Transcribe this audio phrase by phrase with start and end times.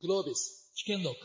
[0.00, 0.30] Globis
[0.76, 1.16] 危険録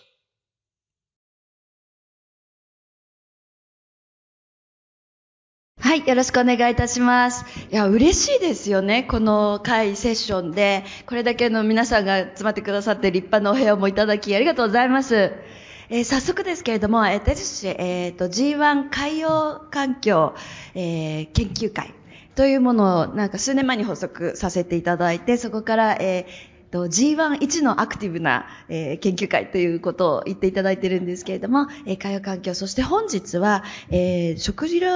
[5.79, 7.45] はい、よろしくお願いいたします。
[7.71, 9.03] いや、嬉しいですよね。
[9.03, 15.33] この会セッションで、これだけの皆さんが集まってくださって立派なお部屋もいただき、ありがとうございます。
[15.89, 20.33] えー早速ですけれども、えー私、えっ、と、G1 海洋環境、
[20.73, 21.93] えー研究会
[22.33, 34.91] というものを、なんか数年前に発足させていただいて、そこから、えーと G1 一のアクティブな、えー研究会ということを言っていただいてるんですけれども、えー海洋環境、そして本日は、えー食事量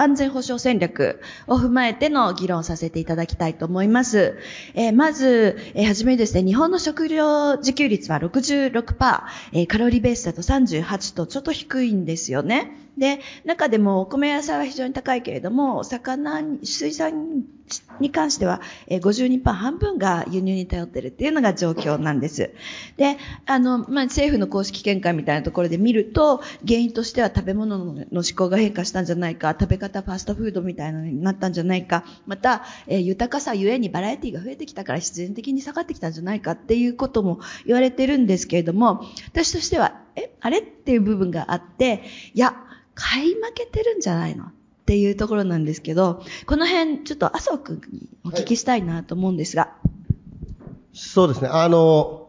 [0.00, 4.38] 安全保障戦略を踏まえての議論をさせていただきたいと思います。
[4.74, 9.22] えーまず、えーはじめにですね、日本の食料自給率は66%、
[9.52, 12.78] えーカロリーベースだと38とちょっと低いんですよね。
[12.96, 17.44] で、中でもお米野菜は非常に高いけれども、魚、水産
[18.00, 22.50] に関しては、え52%半分が輸入に頼ってるっていうのが状況なんです。
[22.96, 40.60] で、あの、まあ、政府の公式見解みたいなところで見ると、原因としては食べ物の思考が変化したんじゃないか、食べ方ファストフードみたいなのになったんじゃないか、また、えー豊かさゆえにバラエティが増えてきたから必然的に下がってきたんじゃないかっていうことも言われてるんですけれども、私としては、え、あれ？
[40.60, 42.54] っていう部分があって、いや、
[42.94, 44.44] 買い負けてるんじゃないの？
[44.44, 44.52] っ
[44.86, 49.74] ていうところなんですけど、この辺ちょっと麻生くんにお聞きしたいなと思うんですが。
[50.92, 51.48] そうですね。
[51.50, 52.28] あの、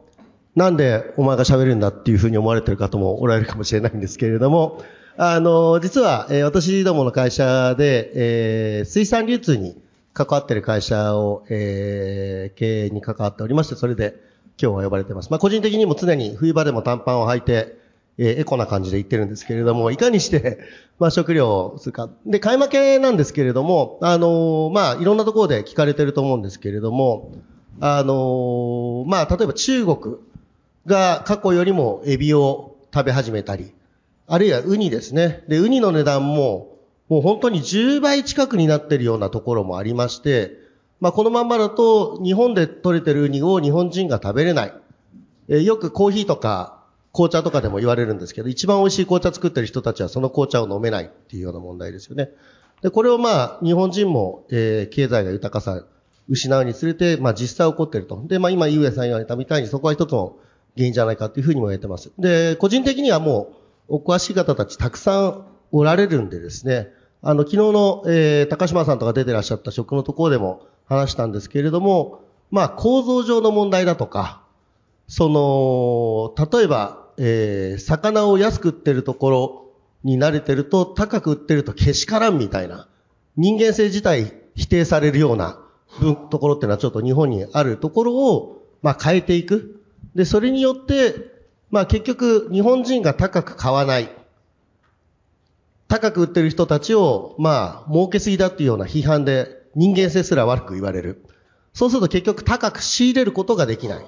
[0.55, 4.81] なんでお前が喋るんだっていうふうに思われてる方もおられるかもしれないんですけれども、
[5.17, 9.75] あの、実は、えー私どもの会社で、えー水産流通に
[10.13, 14.15] 関わってる会社を、えー経営に関わっておりまして、それで
[14.61, 15.29] 今日は呼ばれてます。
[15.29, 17.77] まあ、個人的にも常に冬場でも短パンを履いて、
[18.17, 20.59] えーエコな感じで言ってるんですけれども、いかにして、
[20.99, 22.09] まあ、食料をするか。
[22.25, 27.31] で、買い負けなんですけれども、あのまあ、いろんなところで聞かれてると思うんですけれども、
[27.79, 30.15] あのまあ、例えば中国
[30.85, 33.73] が過去よりもエビを食べ始めたり、
[34.27, 35.43] あるいはウニですね。
[35.47, 36.77] で、ウニの値段も、
[37.09, 40.51] もう本当に10倍近くになっているようなところもありまして、
[41.01, 44.73] まあ、このまんまだと、日本で取れてるウニを日本人が食べれない。
[45.49, 52.29] えよくコーヒーとか紅茶とかでも言われるんですけど、一番美味しい紅茶作ってる人たちはその紅茶を飲めないっていうような問題ですよね。
[52.81, 55.83] で、これをまあ、日本人も、えー経済が豊かさ
[56.29, 58.23] 失うにつれて、まあ実際起こっていると。
[58.27, 60.35] で、まあ今、ゆうえさん言われたみたいにそこは一つの
[60.75, 62.11] 原因じゃないかっていうふうにも言われてます。
[62.17, 63.53] で、個人的にはも
[63.89, 66.89] う、お詳しい方たちたくさんおられるんでですね、
[67.21, 74.41] あの、昨日の、えー高島さんとか出てらっしゃった食のところでも話したんですけれども、まあ構造上の問題だとか、
[75.07, 79.65] その、例えば、えー魚を安く売ってるところ
[80.03, 82.87] に慣れてると、高く売ってるとけしからんみたいな、
[83.37, 85.62] 人間性自体否定されるような
[85.99, 89.81] 分ところっていうのはちょっと日本にあるところを、まあ変えていく。
[90.15, 91.15] で、それによって、
[91.71, 94.09] まあ結局日本人が高く買わない。
[95.87, 101.23] 高く売ってる人たちを、まあ、儲けすぎだっていうような批判で人間性すら悪く言われる。
[101.73, 104.05] そうすると結局高く仕入れることができない。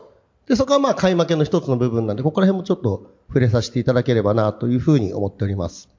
[0.48, 5.90] で、そこはまあ買い負けの一つの部分なんで、ここら辺もちょっと触れさせていただければなというふうに思っております。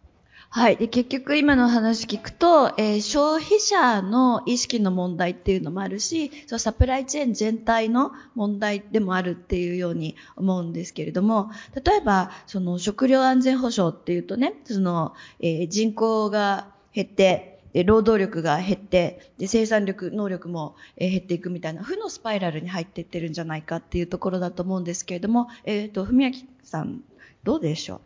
[0.49, 0.77] はい。
[0.79, 11.51] で、結局今の話聞くと、えー消費者の意識の問題っていうのもあるし、そのサプライチェーン全体の問題でもあるっていうように思うんですけれども、
[11.85, 26.31] 例えば、その食料安全保障っていうとね、その、えー人口が減って、で労働力が減って、で、生産力、能力もえ減っていくみたいな、負のスパイラルに入っていってるんじゃないかっていうところだと思うんですけれども、えっ、と、文明
[26.63, 27.03] さん、
[27.45, 28.01] どうでしょう？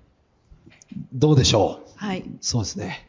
[1.12, 1.91] どうでしょう？
[1.91, 2.25] うはい。
[2.41, 3.09] そうですね。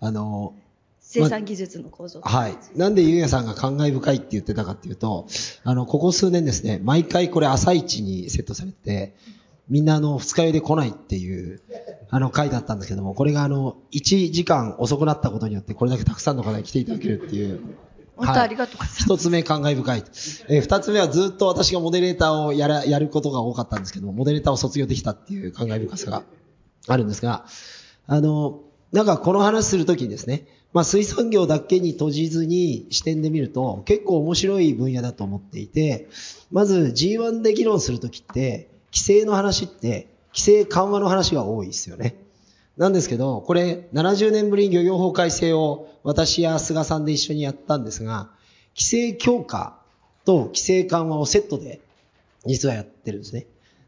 [0.00, 0.54] あの、
[1.00, 2.20] 生産技術の構造。
[2.22, 2.56] はい。
[2.76, 5.26] なんでゆうやさんが感慨深いって言ってたかっていうと、
[5.62, 9.14] あの、ここ数年ですね、毎回これ朝一にセットされて、
[9.68, 11.60] みんなあの、二日酔いで来ないっていう、
[12.10, 17.60] あの、回だったんですけども、これがあの、1時間遅くなったことによって、これだけたくさんの方に来ていただけるっていう。
[18.16, 19.02] 本当ありがとうございます。
[19.04, 20.04] 一つ目感慨深い。
[20.48, 26.22] えー二つ目はずっと私がモデレーターをやら、やることが多かったんですけども、モデレーターを卒業できたっていう感慨深さが
[26.86, 27.46] あるんですが、
[28.06, 28.60] あの、
[28.92, 36.08] なんかこの話するときにですね、まあ水産業だけに閉じずに視点で見ると結構面白い分野だと思っていて、
[36.50, 42.16] まず G1 で議論するときって、規制の話って、規制緩和の話が多いですよね。
[42.76, 48.30] なんですけど、これ70年ぶりに漁業法改正を私や菅さんで一緒にやったんですが、
[48.76, 49.78] 規制強化
[50.24, 51.80] と規制緩和をセットで
[52.46, 53.46] 実はやってるんですね。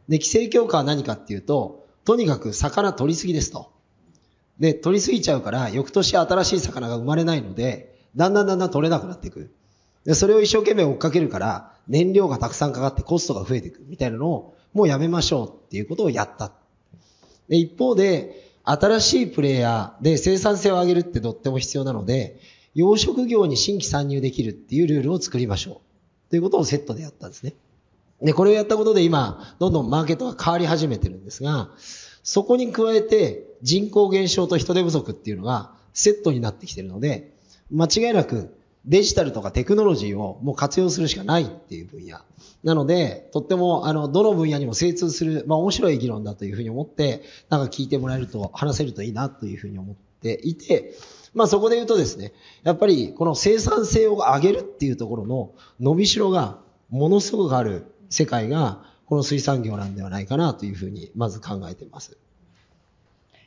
[0.08, 3.72] で、規制強化は何かっていうと、とにかく魚取りすぎですと。
[4.60, 9.50] で、取りすぎちゃうから、翌年新しい魚が生まれないので、だんだんだんだん取れなくなっていく。
[10.04, 16.52] で、それを一生懸命追っかけるから、燃料がたくさんかかってコストが増えていくみたいなのを、もうやめましょうっていうことをやった。
[17.48, 22.40] で一方で、新しいプレイヤーで生産性を上げるってとっても必要なので、
[22.74, 25.82] 養殖業に新規参入できるっていうルールを作りましょ
[26.28, 26.30] う。
[26.30, 27.54] ということをセットでやったんですね。
[28.22, 31.70] で、これをやったことで今、どんどんマーケットが変わり始めてるんですが、
[32.22, 37.32] そこに加えて人口減少と人手不足っていうのがセットになってきてるので、
[37.70, 38.54] 間違いなく
[38.86, 42.18] デジタルとかテクノロジーをもう活用するしかないっていう分野。
[42.62, 50.94] なので、とっても、あの、どの分野にも精通する、まあ面白い議論だというふうに思って、なんか聞いてもらえると、話せるといいなというふうに思っていて、
[51.34, 56.58] まあそこで言うとですね、やっぱりこの生産性を上げるっていうところの伸びしろが
[56.88, 62.18] ものすごくある世界が、この水産業なんではないかなというふうに、まず考えています。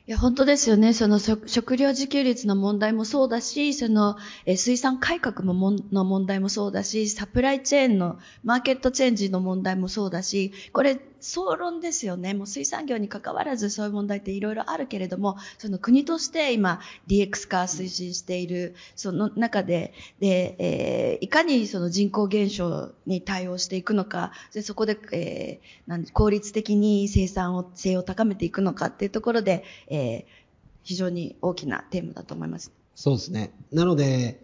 [0.06, 0.92] いや、本当ですよね。
[0.92, 12.34] その食料自給率の問題もそうだし、その、え水産改革もの問題もそうだし、サプライチェーンのマーケットチェンジの問題もそうだし、これ、総論ですよね。
[12.34, 30.24] もう水産業に関わらずそういう問題っていろいろあるけれども、その国として今 DX 化推進している、その中で、で、えー、いかにその人口減少に対応していくのか、でそこで、えー、なん効率的に生産を、性を高めていくのかっていうところで、えー、
[30.82, 32.72] 非常に大きなテーマだと思います。
[32.94, 33.52] そうですね。
[33.72, 34.42] なので、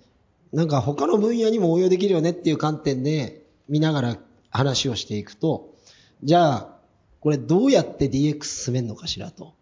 [0.53, 4.17] なんか他の分野にも応用できるよねっていう観点で見ながら
[4.51, 5.76] 話をしていくと、
[6.23, 6.77] じゃあ、
[7.21, 9.55] これどうやって DX 進めるのかしらと。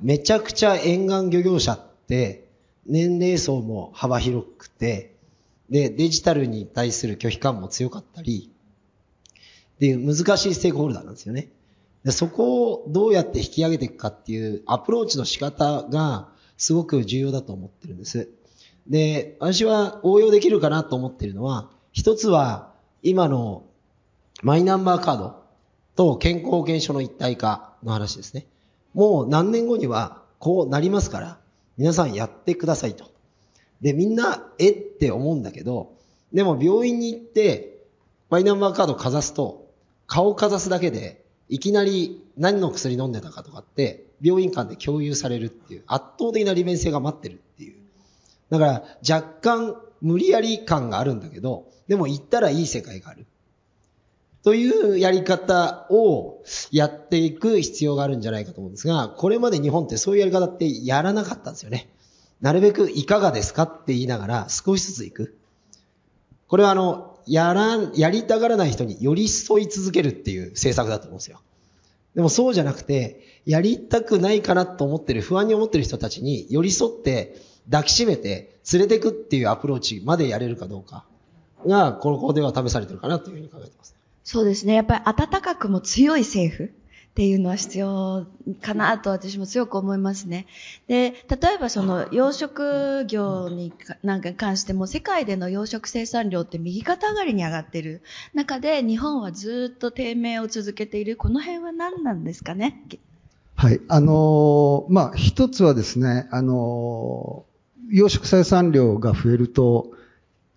[0.00, 2.48] めちゃくちゃ沿岸漁業者って
[2.86, 5.14] 年齢層も幅広くて、
[5.70, 8.50] で、デジタルに対する拒否感も強かったり、
[9.76, 11.48] っていう難しいステークホルダーなんですよね。
[12.04, 18.28] でそこをどうやって引き上げていくかっていうアプローチの仕方がすごく重要だと思ってるんです。
[18.88, 22.72] で、私は応用できるかなと思ってるのは、一つは
[23.02, 23.64] 今の
[24.42, 25.41] マイナンバーカード
[25.96, 28.46] と健康保険証の一体化の話ですね。
[28.94, 31.38] もう何年後にはこうなりますから、
[31.78, 33.10] 皆さんやってくださいと。
[33.80, 35.94] で、みんな、えって思うんだけど、
[36.32, 37.78] でも病院に行って、
[38.30, 39.66] マイナンバーカードかざすと、
[40.06, 47.76] 顔かざすだけで、いきなり何の薬飲んでたかとかって、病院間で共有されるっていう、圧倒的な利便性が待ってるっていう。
[48.50, 53.26] だから、若干無理やり感があるんだけど、でも行ったらいい世界がある。
[54.42, 61.88] というやり方をやっていく必要があるんじゃないかと思うんですが、これまで日本ってそういうやり方ってやらなかったんですよね。
[62.40, 65.38] なるべくいかがですかって言いながら少しずつ行く。
[66.48, 71.40] これはあの、やらん、やりたがらない人に寄り添い続けるっていう政策だと思うんですよ。
[72.16, 77.36] でもそうじゃなくて、やりたくないかなと思ってる、不安に思ってる人たちに寄り添って
[77.70, 81.04] 抱きしめて連れてくっていうアプローチまでやれるかどうか
[81.64, 83.94] が、この子では試されてるかなというふうに考えてます。
[84.24, 84.74] そうですね。
[84.74, 88.26] やっぱり暖かくも強い政府っていうのは必要
[88.62, 90.46] かなと私も強く思いますね。
[90.86, 93.72] で、例えばその養殖業に
[94.02, 98.00] なんか関しても世界での養殖生産量って右肩上がりに上がってる
[98.32, 101.16] 中で日本はずっと低迷を続けている。
[101.16, 102.82] この辺は何なんですかね？
[103.56, 103.80] はい。
[103.88, 109.92] あのー、まあ、一つはですね、あのー、養殖生産量が増えると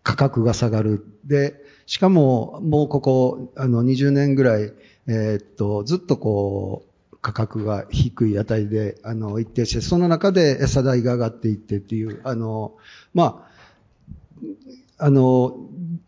[0.04, 1.06] 価格が下がる。
[1.26, 4.74] で、しかも、もうここ、あの、20年ぐらい、
[5.08, 12.74] えー、っと、ずっとこう、価格が低い値で、あの、一定して、その中で餌代が上がっていってっていう、あの、
[13.14, 13.48] ま
[15.00, 15.58] あ、あの、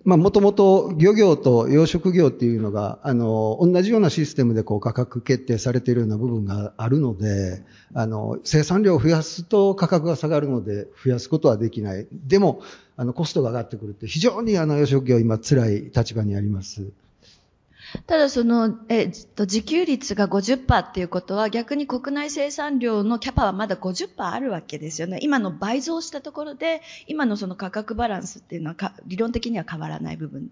[0.03, 12.07] まあ、もともと漁業と養殖業っていうのが、あの、同じようなシステムでこう価格決定されているような部分があるので、あの、生産量を増やすと価格が下がるので、増やすことはできない。
[12.11, 12.61] でも、
[12.97, 16.91] あの、コストが上がってくるって非常にあの、養殖業今辛い立場にあります。
[18.05, 25.19] ただその、えっと、自給率が50%っていうことは逆に国内生産量のキャパはまだ50%あるわけですよね。
[25.21, 30.49] 今の倍増したところで、今のその価格バランスっていうのは理論的には変わらない部分。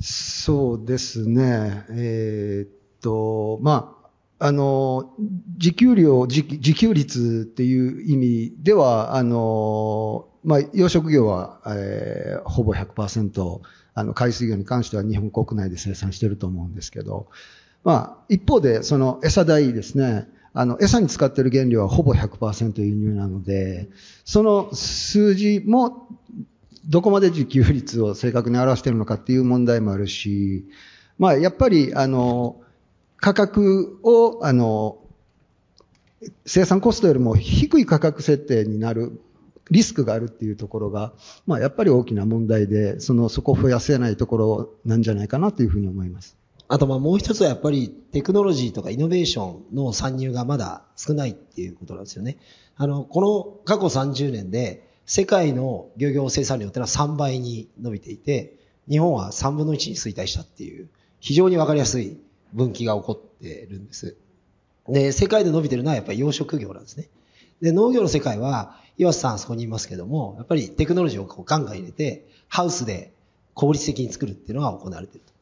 [0.00, 1.84] そうですね。
[1.90, 2.70] えー、っ
[3.00, 3.94] と、ま
[4.38, 5.14] あ、あの、
[5.58, 13.60] 自給量自、自給率っていう意味では、あの、まあ、養殖業は、えー、ほぼ100%、
[13.94, 17.28] あの、海水魚に関しては日本国内で生産してると思うんですけど、
[17.84, 23.88] まあ、一方で、その餌代ですね、あの、餌に使ってる原料はほぼ100%輸入なので、
[24.24, 26.08] その数字も、
[26.88, 30.66] どこまで自給率を正確に表しているのかっていう問題もあるし、
[31.18, 32.60] まあ、やっぱり、あの、
[33.18, 34.98] 価格を、あの、
[36.46, 39.20] 生産コストよりも低い価格設定になる
[39.70, 41.12] リスクがあるっていうところが、
[41.46, 46.36] まあ、やっぱり大きな問題で、その、そこを増やせないところなんじゃないかなというふうに思います。
[46.70, 52.36] あとまあもう一つはやっぱりテクノロジーとかイノベーションの参入がまだ少ないっていうことなんですよね。
[52.76, 58.58] あの、この過去30年で世界の漁業生産量ってのは3倍に伸びていて、
[58.88, 62.18] 日本は3分の1に衰退したっていう非常にわかりやすい
[62.52, 64.16] 分岐が起こってるんです。
[64.88, 67.08] で、世界で伸びてるのはやっぱり養殖業なんですね。
[67.60, 73.12] で、農業の世界は、岩瀬さんあそこにいますけども、やっぱりテクノロジーをこうガンガン入れて、ハウスで
[73.54, 75.32] 効率的に作るっていうのが行われてると。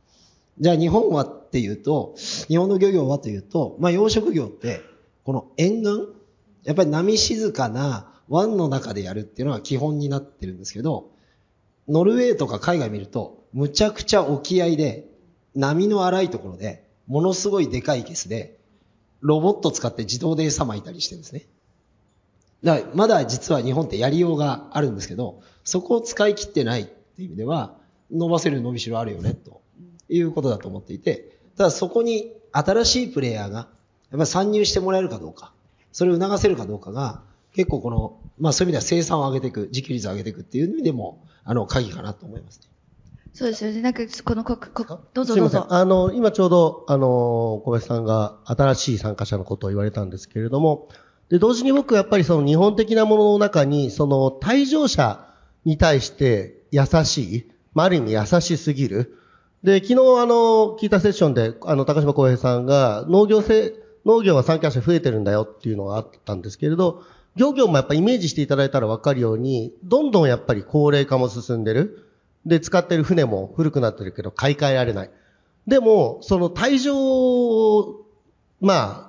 [0.59, 2.15] じゃあ日本はっていうと、
[2.49, 4.81] 日本の漁業はというと、まあ養殖業って、
[5.25, 6.09] この沿岸、
[6.65, 11.11] やっぱり波静かな湾の中でやるっていうのが基本になってるんですけど、
[11.89, 15.09] ノルウェーとか海外見ると、むちゃくちゃ沖合で、
[15.55, 18.59] 波の荒いところで、ものすごいでかいケスで、
[19.21, 21.47] ロボット使って自動で餌撒いたりしてるんですね。
[22.65, 27.77] だまだ実は日本ってやりようがあるんですけど、そこを使い切ってないっていう意味では、
[28.11, 29.63] 伸ばせる伸びしろあるよね、と
[30.09, 33.69] いうことだと思っていて、ただそこに新しいプレイヤーが、やっ
[34.13, 35.53] ぱり参入してもらえるかどうか、
[35.93, 37.23] それを促せるかどうかが、
[37.55, 42.67] 結構この、まあそういう意味では生産を上げていく、自給率を上げていくっていう意味でも、あの、鍵かなと思いますね。
[43.33, 43.83] そうですよね。
[43.83, 45.67] なんか、このこ、こ、どうぞどうぞ。
[45.69, 50.89] あの、今ちょうど、あの、小林さんが新しい参加者のことを言われたんですけれども、
[51.31, 55.27] で、同時に僕やっぱりその日本的なものの中に、その退場者
[55.65, 59.19] に対して優しい、まあ、ある意味優しすぎる。
[59.63, 67.03] で、昨日あの、聞いたセッションで、あの、高島浩平さんが、農業性、農業は参加者増えてるんだよっていうのがあったんですけれど、
[67.35, 72.07] 漁業もやっぱイメージしていただいたらわかるように、どんどんやっぱり高齢化も進んでる。
[72.47, 75.11] で、使ってる船も古くなってるけど買い替えられない。
[75.67, 78.07] でも、その退場を、
[78.61, 79.06] まあ、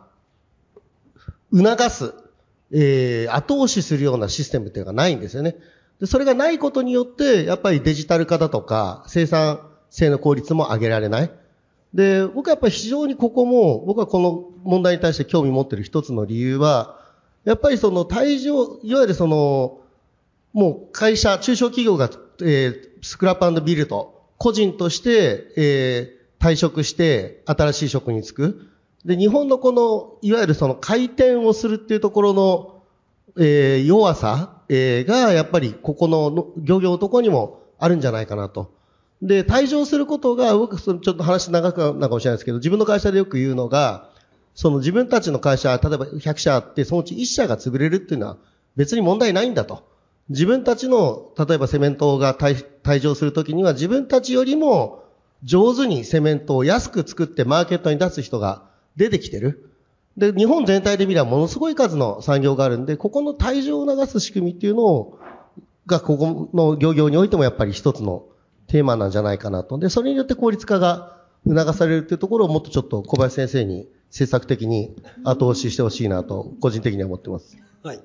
[1.53, 2.13] 促す、
[2.71, 5.55] えー、後押しするようなシステムっていうのがないんですよね。
[5.99, 11.31] で、それがないことによって、やっぱりデジタル化だとか、生産性の効率も上げられない。
[11.93, 16.99] で、僕はやっぱり非常にここも、僕はこの問題に対して興味持ってる一つの理由は、
[17.45, 19.79] やっぱりその退場、いわゆるその、
[20.53, 22.09] もう会社、中小企業が、
[22.41, 28.67] えー、スクラップビルド、個人として、えー、退職して新しい職に就く。
[29.07, 32.83] で、日本のこの、いわゆるその回転をするっていうところの、
[33.37, 38.69] えー、弱さ、えー、が、やっぱりここの漁業のとこにもあるんじゃないかなと。
[39.21, 44.09] で、退場することが、僕、ちょっと話長くなるかもしれないですけど、自分の会社でよく言うのが、
[44.55, 48.37] その自分たちの会社、例えば100社あって、そのうち1社が潰れるっていうのは
[48.75, 49.87] 別に問題ないんだと。
[50.27, 55.05] 自分たちの、例えばセメントが退場するときには自分たちよりも
[55.43, 58.63] 上手にセメントを安く作ってマーケットに出す人が
[58.97, 59.71] 出てきてる。
[60.17, 65.19] で、日本全体で見ればものすごい数の産業があるんで、ここの退場を流す仕組みっていうのを、
[65.85, 68.25] が、ここの漁業においてもやっぱり一つの
[68.67, 69.77] テーマなんじゃないかなと。
[69.77, 77.57] で、それによって効率化が促されるっていうところをもっとちょっと小林先生に政策的に後押ししてほしいなと、個人的には思ってます。
[77.83, 78.03] はい。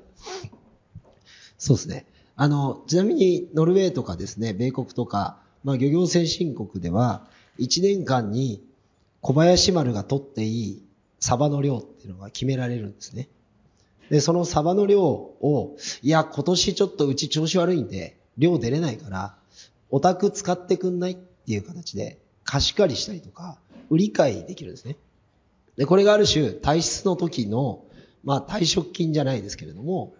[1.57, 2.07] そうですね。
[2.37, 7.27] あの、ちなみにノルウェーとかですね、米国とか、まあ漁業先進国では、
[7.59, 8.63] 1年間に
[9.23, 10.83] 小林丸が取っていい
[11.21, 13.29] サバの量っていうのが決められるんですね。
[14.11, 19.37] で、そのサバの量を、いや、今年ちょっとうち調子悪いんで、量出れないから、
[19.91, 23.59] お宅使ってくんないっていう形で、貸し借りしたりとか、
[23.91, 24.97] 売り買いできるんですね。
[25.77, 27.85] で、これがある種、退出の時の、
[28.25, 30.15] まあ退職金じゃないですけれども、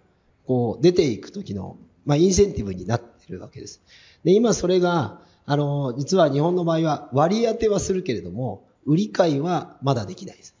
[0.47, 3.81] こう、出ていく時の、まあインセンティブになってるわけです。
[4.23, 10.55] で、今それが、あの、実は日本の場合は割り当てはするけれども、売り買いはまだできないです。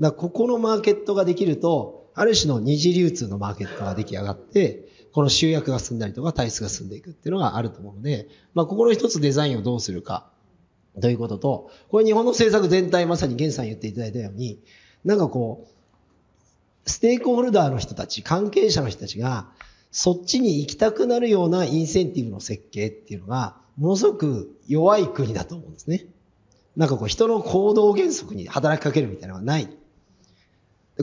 [0.00, 10.30] だここのマーケットができると、ある種の二次流通のマーケットが出来上がって、この集約が進んだりとか体質が進んでいくっていうのがあると思うので、まあ、ここの一つデザインをどうするか、
[11.00, 14.58] ということと、これ日本の政策全体、まさに源さん言っていただいたように、
[15.04, 15.68] なんかこ
[16.86, 19.48] う、ステークホルダーの人たち、関係者の人たちが、
[19.90, 26.06] そっちに行きたくなるようなインセンティブの設計っていうのが、ものすごく弱い国だと思うんですね。
[26.76, 29.68] なんかこう人の行動原則に働きかけるみたいなのがない。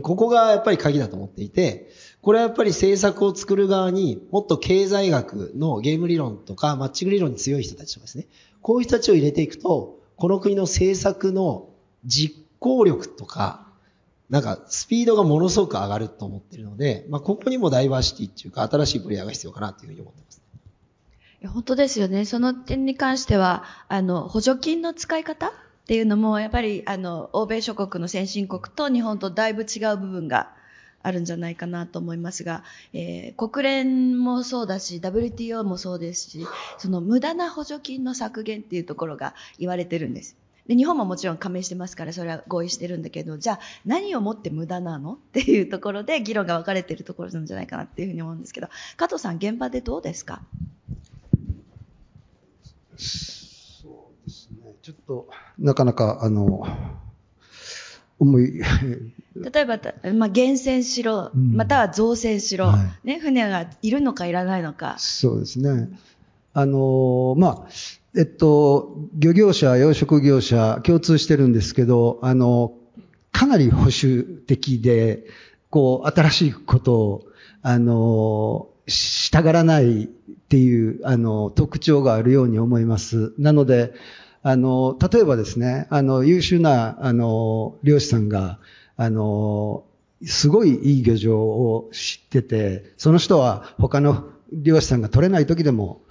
[0.02, 1.90] ここがやっぱり鍵だと思っていて、
[2.22, 8.28] これはやっぱり政策を作る側にもっと経済学のゲーム理論とかマッチング理論に強い人たちとかですね、
[8.62, 11.70] こういう人たちを入れていくと、この国の政策の
[12.06, 13.68] 実行力とか、
[14.30, 20.23] なんかスピードがものすごく上がると思ってるので、まあここにもダイバーシティっていうか新しいプレイヤーが必要かなというふうに思ってます。
[21.48, 22.26] 本当ですよね。
[22.26, 25.52] その点に関しては、あの、補助金の使い方っ
[25.88, 30.54] ていうのも、やっぱり、あの、欧米諸国の先進国と日本とだいぶ違う部分が
[31.02, 36.48] あるんじゃないかなと思いますが、えー、国連もそうだし、WTO もそうですし、
[36.78, 40.38] その無駄な補助金の削減っていうところが言われてるんです。
[40.66, 50.42] で日本ももちろん加盟してますからそれは合意してるんだけどじゃあ何をもって無駄なのっていうところで議論が分かれているところなんじゃないかなっていうふうに思うんですけど加藤さん現場でどうですか？
[52.98, 54.76] そうですね。
[54.82, 55.28] ちょっと、
[55.60, 56.66] なかなか、あの、
[58.20, 58.62] 思い、
[59.36, 64.96] 例えば、たまあ、厳選しろ、うんまたは造船しろ、はね、船がいるのかいらないのか。
[64.98, 65.90] そうですね。
[66.54, 67.68] あの、まあ、
[68.16, 72.74] えっと、漁業者、養殖業者、共通してるんですけど、あの、
[73.32, 75.26] かなり保守的で、
[75.70, 77.24] こう、新しいことを、
[77.64, 80.08] あの、したがらないっ
[80.50, 83.34] ていう、あの、特徴があるように思います。
[83.38, 83.94] なので、
[84.42, 88.60] あの、例えばですね、あの、優秀な、あの、漁師さんが、
[88.98, 89.86] あの、
[90.26, 96.02] すごいいい漁場を知ってて、その人は他の漁師さんが取れない時でも、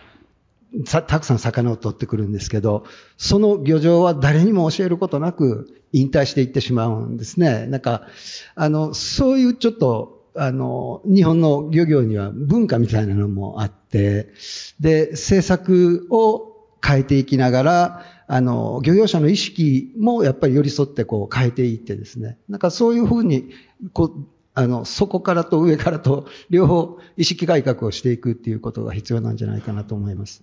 [0.86, 2.84] たくさん魚を取ってくるんですけど、
[3.18, 7.66] その漁場は誰にも教えることなく引退していってしまうんですね。
[7.66, 8.06] なんか、
[8.54, 14.32] あの、そういうちょっと、あの、日本の漁業には文化みたいなのもあって、
[14.80, 16.52] で、政策を
[16.84, 22.38] 変えていきながら、あの、漁業者の意識もやっぱり寄り添ってこう変えていってですね。
[22.48, 23.50] なんかそういうふうに、
[23.92, 30.42] こう、あの、底からと上からと両方意識改革をしていくっていうことが必要なんじゃないかなと思います。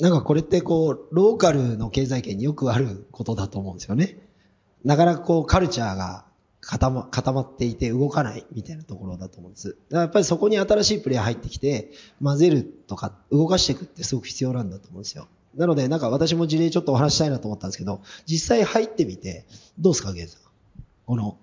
[0.00, 4.18] なんかこれってこう、ローカルの経済圏によくあることだと思うんですよね。
[4.84, 6.24] なかなかこう、カルチャーが
[6.64, 9.68] 固ま固まっていて動かないみたいなところだと思うんです。
[9.68, 11.90] だからやっぱりそこに新しいプレイヤー入ってきて、
[12.22, 15.28] 混ぜるとか動かしていくってすごく必要なんだと思うんですよ。
[15.56, 19.44] なので、なんか私も事例ちょっとお話ししたいなと思ったんですけど、実際入ってみて、
[19.78, 20.40] どうですか、ゲイさん？
[21.04, 21.36] この、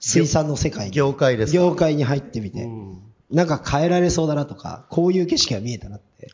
[0.00, 0.92] 水産の世界に。
[0.92, 1.58] 業界ですか？
[1.58, 6.30] 業界に入ってみて、うんなんか変えられそうだなとか、こういう景色が見えたなって。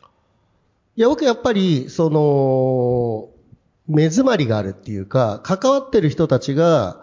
[0.97, 3.29] いや、僕やっぱり、その、
[3.87, 7.00] 目詰まりがあるっていうか、関わってる人たちが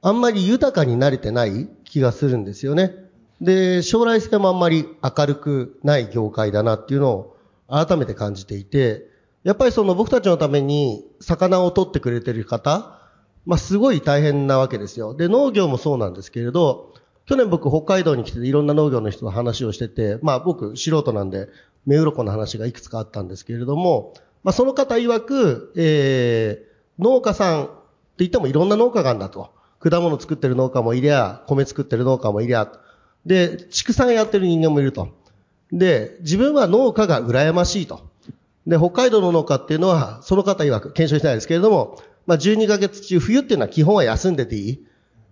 [0.00, 2.94] あんまり豊かになれてない気がするんですよね。
[3.40, 7.36] で、将来性もあんまり明るくない業界だなっていうのを
[7.68, 9.06] 改めて感じていて、
[9.44, 12.98] やっぱりその僕たちのために魚を取ってくれてる方、
[13.46, 15.14] まあすごい大変なわけですよ。
[15.14, 16.94] で、農業もそうなんですけれど、
[17.26, 21.48] 去年僕北海道に来ていろんな農業の人と話をしてて、まあ僕素人なんで、
[21.86, 27.72] 目鱗の話がいくつかあったんですけれども、まあその方曰く、えー、農家さんって
[28.18, 29.57] 言ってもいろんな農家があるんだと。
[29.80, 32.70] 果物作ってる農家もいりゃ、米作ってる農家もいりゃ、
[33.26, 35.08] で、畜産やってる人間もいると。
[35.72, 38.00] で、自分は農家が羨ましいと。
[38.66, 44.84] で、北海道の農家っていうのは、その方曰く、検証してないですけれども、まあ12ヶ月中、冬っていうのは基本は休んでていい。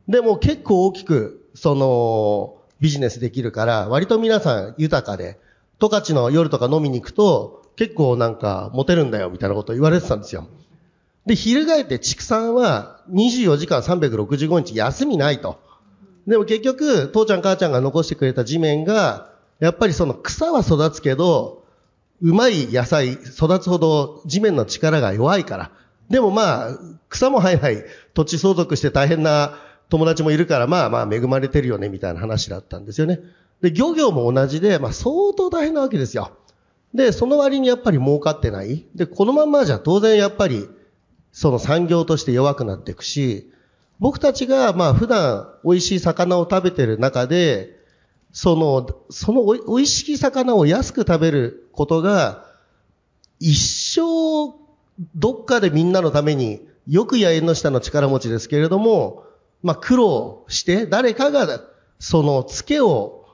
[0.09, 5.39] でも結構大きく、その、ビジネスできるから、割と皆さん豊かで、
[5.79, 10.47] 十勝の夜とか飲みに行くと、結構なんか、モテるんだよ、みたいなこと言われてたんですよ。
[11.27, 15.59] で、翻って畜産は24時間365日休みないと。
[16.27, 21.65] でも結局、父ちゃん母ちゃんが残してくれた地面が、やっぱりその草は育つけど、
[22.23, 25.71] うまい野菜育つほど地面の力が弱いから。
[26.09, 27.85] でもまあ、草も生えない
[28.15, 29.59] 土地相続して大変な
[29.89, 33.21] 友達もいるから、まあまあ恵まれてるよね、みたいな話だったんですよね。
[33.61, 36.33] で、漁業も同じで、まあ相当大変なわけですよ。
[36.95, 38.85] で、その割にやっぱり儲かってない。
[38.95, 40.69] で、このまんまじゃ当然やっぱり、
[41.37, 43.53] その産業として弱くなっていくし、
[43.99, 47.77] 僕たちがまあ普段美味しい魚を食べてる中で、
[48.33, 52.47] その、その美味しい魚を安く食べることが、
[53.39, 54.57] 一生
[55.15, 59.25] どっかでみんなのために、よくや縁の下の力持ちですけれども、
[59.63, 61.61] まあ苦労して、誰かが
[61.99, 63.27] そのツケを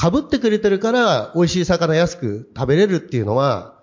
[0.00, 3.74] 被ってくれてるから、美味しい魚安く食べれるっていうのは、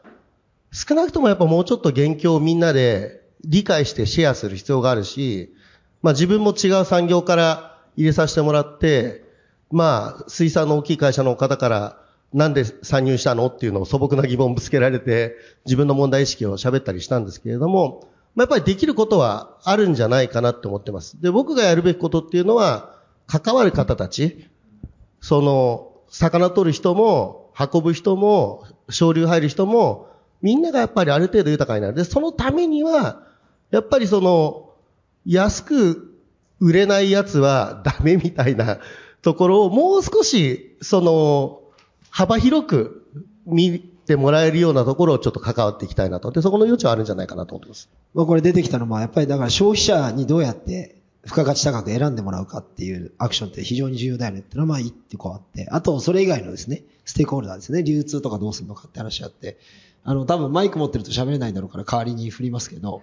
[0.72, 5.54] 少なくともやっぱもうちょっと元凶をみんなで理解してシェアする必要があるし、
[6.02, 9.24] まあ自分も違う産業から入れさせてもらって、
[9.72, 11.98] まあ水産の大きい会社の方から
[12.34, 21.22] なんで参入したのっていうのを素朴な疑問ぶつけられて、自分の問題意識を喋ったりしたんですけれども、まあやっぱりできることはあるんじゃないかなって思ってます。
[21.22, 22.96] で、僕がやるべきことっていうのは、
[23.28, 24.48] 関わる方たち、
[25.22, 30.10] その、魚取る人も、運ぶ人も、昇流入る人も、
[30.42, 31.96] みんながやっぱりある程度豊かになる。
[31.96, 33.24] で、そのためには、
[33.76, 34.70] やっぱりその、
[35.26, 36.16] 安く
[36.62, 38.80] 売れないやつは ダメみたいな
[39.22, 41.62] ところをもう少し、その、
[42.10, 43.06] 幅広く
[43.46, 46.32] 見てもらえるようなところをちょっと関わっていきたいなと。
[46.32, 47.90] で、そこの余地はあるんじゃないかなと思ってます。
[48.14, 59.58] まこれ出てきたのは、やっぱりだから消費者にどうやって 付加価値高く選んでもらうかっていうアクションって非常に重要だよねってのはまあ一個あって、あとそれ以外のですね、ステークホルダーですね、流通とかどうするのかって話あって、
[60.06, 63.02] あの、多分マイク持ってると喋れないだろうから代わりに振りますけど、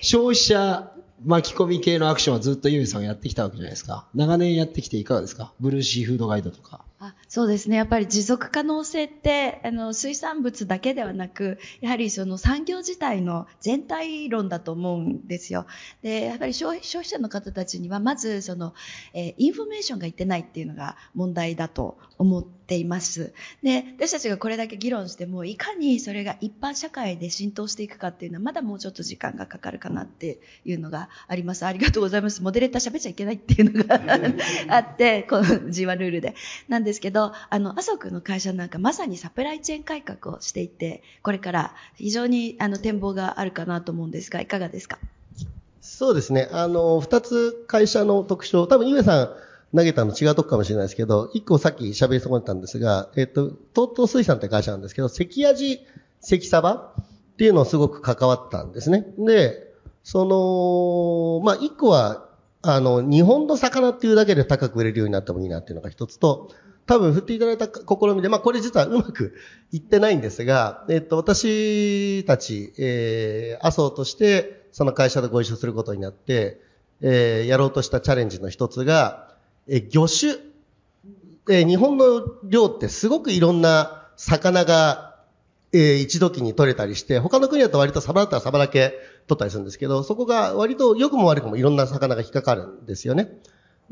[0.00, 0.90] 消費者
[1.24, 4.08] 巻き込み系のアクションはずっとユーさんがやってきたわけじゃないですか。
[4.14, 5.52] 長年やってきていかがですか？
[5.60, 6.84] ブルーシーフードガイドとか。
[7.04, 7.74] あそうですね。
[7.74, 15.66] やっぱり持続可能性って、あの、水産物だけではなく、やはりその産業自体の全体論だと思うんですよ。
[16.02, 18.72] で、やっぱり消費者の方たちには、まずその、
[19.14, 23.34] えー、インフォメーションがいってないっていうのが問題だと思っています。
[23.64, 31.66] で、私たちがこれだけ議論しても、いかにそれが一般社会で浸透していくかっていうのは、まだもうちょっと時間がかかるかなっていうのがあります。
[31.66, 32.44] ありがとうございます。
[32.44, 34.00] モデレーター喋っちゃいけないっていうのが
[34.72, 36.36] あって、この G1 ルールで。
[36.68, 44.98] なんでですけど、あの、麻生君の会社なんかまさにサプライチェーン改革をしていて、これから非常にあの展望があるかなと思うんですが、いかがですか？
[45.80, 46.48] そうですね。
[46.52, 49.30] あの、二つ会社の特徴、多分、ゆめさん、
[49.74, 55.80] 投げたの違うとこかもしれないですけど、一個さっき喋り損ねたんですが、えっと、東東水産って会社なんですけど、関味、
[56.20, 59.06] 関サバっていうのをすごく関わったんですね。
[59.18, 59.72] で、
[60.04, 62.28] その、まあ、一個は、
[62.60, 66.50] あの、日本の魚っていうだけで高く売れるようになってもいいなっていうのが一つと、
[66.86, 69.34] 多分振っていただいた試みで、まあこれ実はうまく
[69.70, 76.60] いってないんですが、えっと、私たち、えー、麻生としてその会社でご一緒することになって、
[77.00, 79.28] えー、やろうとしたチャレンジの一つが、
[79.68, 80.32] えー、魚種、
[81.48, 85.16] えー、日本の漁ってすごくいろんな魚が、
[85.72, 88.90] えー、一時に取れたりして、他の国だと割とサバだったらサバだけ
[89.26, 93.38] 取ったりするんですけど、そこが割と良くも悪くもいろんな魚が引っかかるんですよね。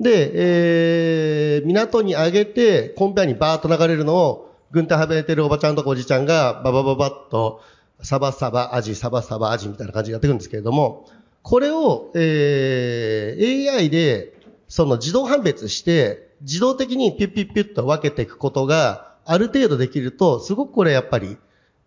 [0.01, 7.61] で、えー、港に上げて、コンペアにバーッと流れるのを、軍隊はめてるおばちゃんとかおじちゃんが、ババババッと、
[8.03, 11.07] サバサバアジ、サバサバアジみたいな感じでやっていくんですけれども、
[11.43, 14.35] これを、えー、AI で、
[14.69, 21.37] その自動判別して、自動的にピュッピュッピュッと分けていくことが、ある程度できると、すごくこれやっぱり、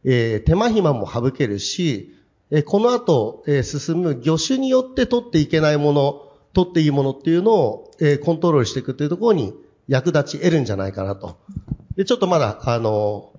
[0.04, 2.13] えー、手間暇も省けるし、
[2.52, 6.22] えー、この後、えー、進む魚種によって取っていけないもの、
[6.53, 9.53] 取っていいものっていうのを、えー、コントロールしていくっていうところに
[9.87, 11.37] 役立ち得るんじゃないかなと。
[11.95, 13.31] で、ちょっとまだ、あの、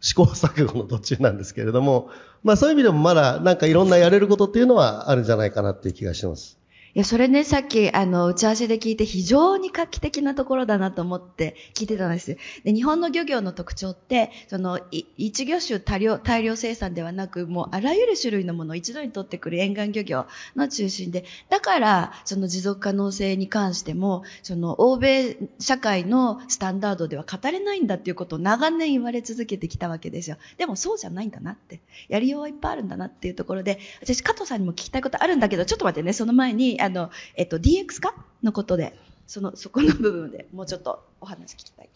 [0.00, 2.10] 試行錯誤の途中なんですけれども、
[2.42, 6.58] まあそういう意味でもまだなんかいろんなやれることっていうのはあるんじゃないかなっていう気がします。
[6.94, 12.36] いや、それね、さっき、あの、打ち合わせで聞いて非常に画期的なところだなと思って聞いてたんです。
[12.64, 30.36] で、日本の漁業の特徴って、その、一魚種大量、大量生産ではなく、もうあらゆる種類のものを一度に取ってくる沿岸漁業の中心で、だから、その持続可能性に関しても、その、欧米社会のスタンダードでは語れないんだっていうことを長年言われ続けてきたわけですよ。
[30.58, 31.80] でもそうじゃないんだなって。
[32.10, 38.94] やりようはいっぱいあるんだなっていうところで、私、加藤さんにも聞きたいことあるんだけど、ちょっと待ってね、その前に、あの、えっと、DX 化のことで、
[39.26, 41.88] その、そこの部分でもうちょっとお話聞きたい。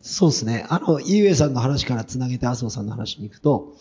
[0.00, 0.66] そうですね。
[0.68, 3.74] あの、イーウェイさんの話からつなげて麻生さんの話に行くと、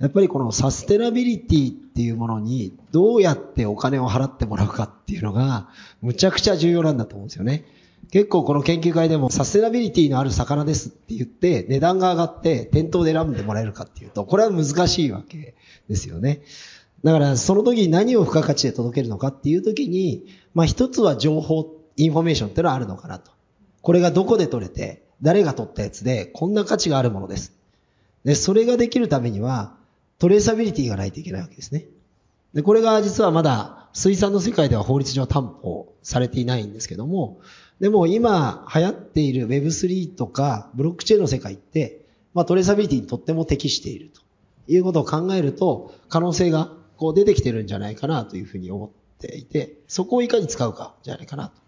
[0.00, 5.68] やっぱりこのサステナビリティっていうものにどうやってお金を払ってもらうかっていうのが
[6.02, 7.64] むちゃくちゃ重要なんだと思うんですよね。
[8.10, 15.54] 結構この研究会でもサステナビリティのある魚ですって言って値段が上がって店頭で選んでもらえるかっていうと、これは難しいわけ
[15.88, 16.42] ですよね。
[17.04, 23.30] だからその時に何を付加価値で届けるのかっていう時に、まあ一つは情報、インフォメーションっていうのはあるのかなと。
[23.82, 27.52] これがどこで取れて、誰が取ったやつで、こんな価値があるものです。
[28.24, 29.76] で、それができるためには、
[30.18, 31.84] トレーサビリティがないといけないわけですね。
[32.54, 37.40] で、これが実はまだ水産の世界では法律上担保されていないんですけども、
[37.80, 44.22] でも今流行っている Web3 とかブロックチェーンの世界って、まあトレーサビリティにとっても適していると
[44.68, 51.64] いうことを考えると、可能性がこう出てきてるんじゃないかなというふうに思っていて、そこをいかに使うかじゃないかなと。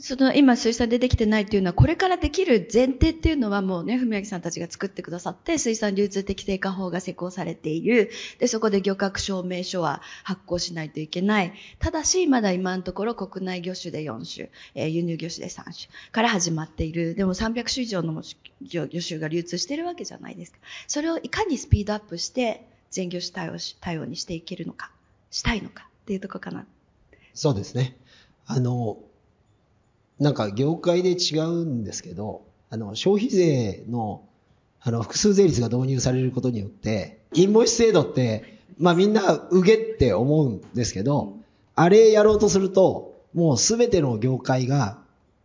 [0.00, 8.10] その今水産出てきてないっていうのは、これからできる前提っていうのはもうね、文明さんたちが作ってくださって、水産流通適正化法が施行されている。
[8.38, 11.52] で、そこで漁獲証明書は発行しないといけない。
[11.78, 15.74] ただし、まだ今のところ国内魚種で4種、えー、輸入魚種で3種
[16.10, 17.14] から始まっている。
[17.14, 18.22] でも300種以上の
[18.62, 20.58] 魚種が流通してるわけじゃないですか。
[20.86, 24.92] それをいかにスピードアップして、全業種対応し、対応にしていけるのか、
[25.30, 26.66] したいのかっていうとこかな。
[27.34, 27.96] そうですね。
[28.46, 28.98] あの、
[30.20, 34.22] なんか業界で違うんですけど、あの、消費税の、
[34.82, 41.36] あの、複数税率が導入されることによって、インボイス制度って、まあみんな、うげって思うんですけど、
[41.74, 44.98] あれやろうとすると、もうすべての業界が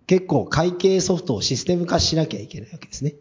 [0.06, 3.16] 結構会計ソフトをシステム化しなきゃいけないわけですね。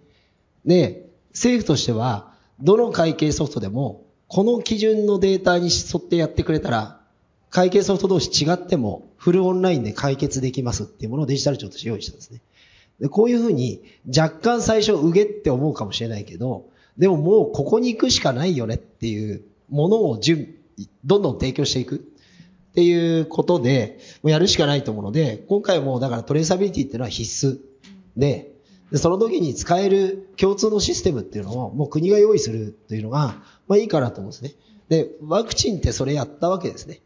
[0.65, 7.01] で、政府としては、どの会計ソフトでもこの基準のデータに沿ってやってくれたら、
[7.51, 12.41] 会計ソフト同士違ってもフルオンラインで解決できますっていうものをデジタル庁として用意したんですね。
[13.01, 16.67] でこういうふうに若干最初うげって思うかもしれないけど、
[16.99, 20.55] でももうここに行くしかないよねっていうものを順、
[21.05, 21.99] どんどん提供していくっ
[22.75, 27.59] ていうことで、もうやるしかないと思うので、今回もだからトレーサビリティっていうのは必須
[28.17, 28.56] で、
[28.93, 34.53] でその時に使える共通のシステムっていうのをもう国が用意するっていうのが、まあいいかなと思うんですね。
[34.89, 37.01] で、ワクチンってそれやったわけですね。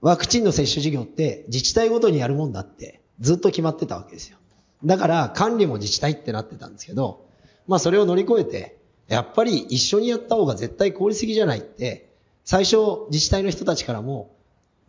[0.00, 4.38] ワクチンの接種事業って自治体ごとにやるもんだってずっと決まってたわけですよ。
[4.84, 7.26] だから管理も自治体ってなってたんですけど、
[7.66, 8.76] まあそれを乗り越えて、
[9.08, 12.08] やっぱり一緒にやった方が絶対効率的じゃないって、
[12.44, 12.76] 最初
[13.10, 14.30] 自治体の人たちからも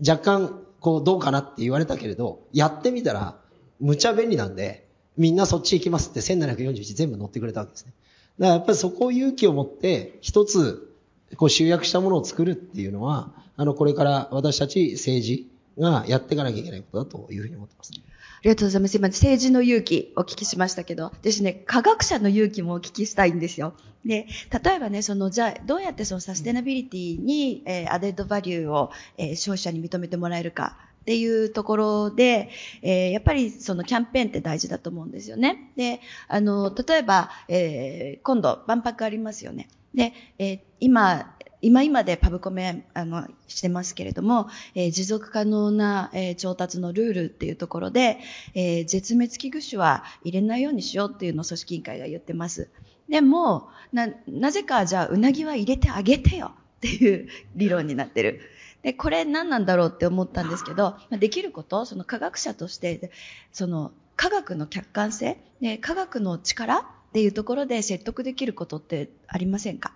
[0.07, 3.35] 若干こうどうかなって言われたけれど、やってみたら
[3.79, 4.86] 無茶便利なんで、
[5.17, 7.93] みんなそっち行きますって1741全部乗ってくれたわけですね。
[8.39, 10.93] だからやっぱりそこを勇気を持って一つ
[11.35, 17.91] こう集約したものを作るっていうのは、あのこれから私たち政治がやっていかなきゃいけないことだというふうに思ってます。
[18.37, 18.95] ありがとうございます。
[18.97, 23.73] 今、政治の勇気お聞きしましたけど、私ね、科学者の勇気もお聞きしたいんですよ。
[24.05, 24.27] で、
[24.63, 32.49] 例えばね、その、じゃあ、どうやってそのサステナビリティに、えー、アデッドバリューを、えー、消費者に認めてもらえるかっていうところで、
[32.81, 35.71] えー、やっぱりそのキャンペーンって大事だと思うんですよね。
[35.77, 39.69] で、あの、例えば、えー、今度万博ありますよね。
[39.95, 48.17] で、えー、今、今今でパブコメあのしてますけれども、えー、持続可能な、えー、調達のルールっていうところで、
[48.53, 52.69] えー、絶滅危惧種は入れないようにしようっていうのを組織委員会が言ってます。
[53.07, 58.41] でも、な、なぜかじゃあうなぎは入れてあげてよっていう理論になってる。
[58.87, 63.11] で、これ何なんだろうって思ったんですけど、できること、その科学者として、
[63.51, 69.91] その科学の客観性、で科学の力っていうところで説得できることってありませんか？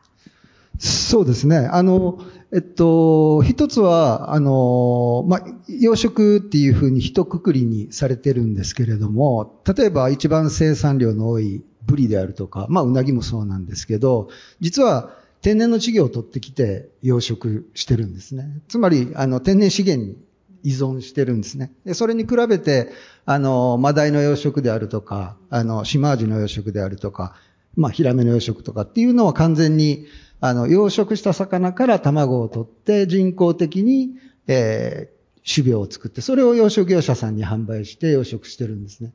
[0.78, 1.70] そうですね。
[1.72, 2.20] あの、
[2.52, 14.28] えっと、一つは、あの、まあ、養殖っていうふうに一括りにされてるんですけれども、例えば一番生産量の多いブリであるとか、まあ、うなぎもそうなんですけど、
[14.60, 18.62] 実は天然の稚魚を取ってきて養殖してるんですね。
[18.68, 20.18] つまり、あの、天然資源に
[20.64, 21.72] 依存してるんですね。
[21.86, 22.90] で、それに比べて、
[23.26, 27.36] あの、マダイの養殖であるとか、あの、シマアジの養殖であるとか、
[27.76, 30.06] まあ、ヒラメの養殖とかっていうのは完全に、
[30.40, 34.12] あの、養殖した魚から卵を取って人工的に、
[34.48, 39.14] えー、種苗を作って、それを養殖業者さんに販売して養殖してるんですね。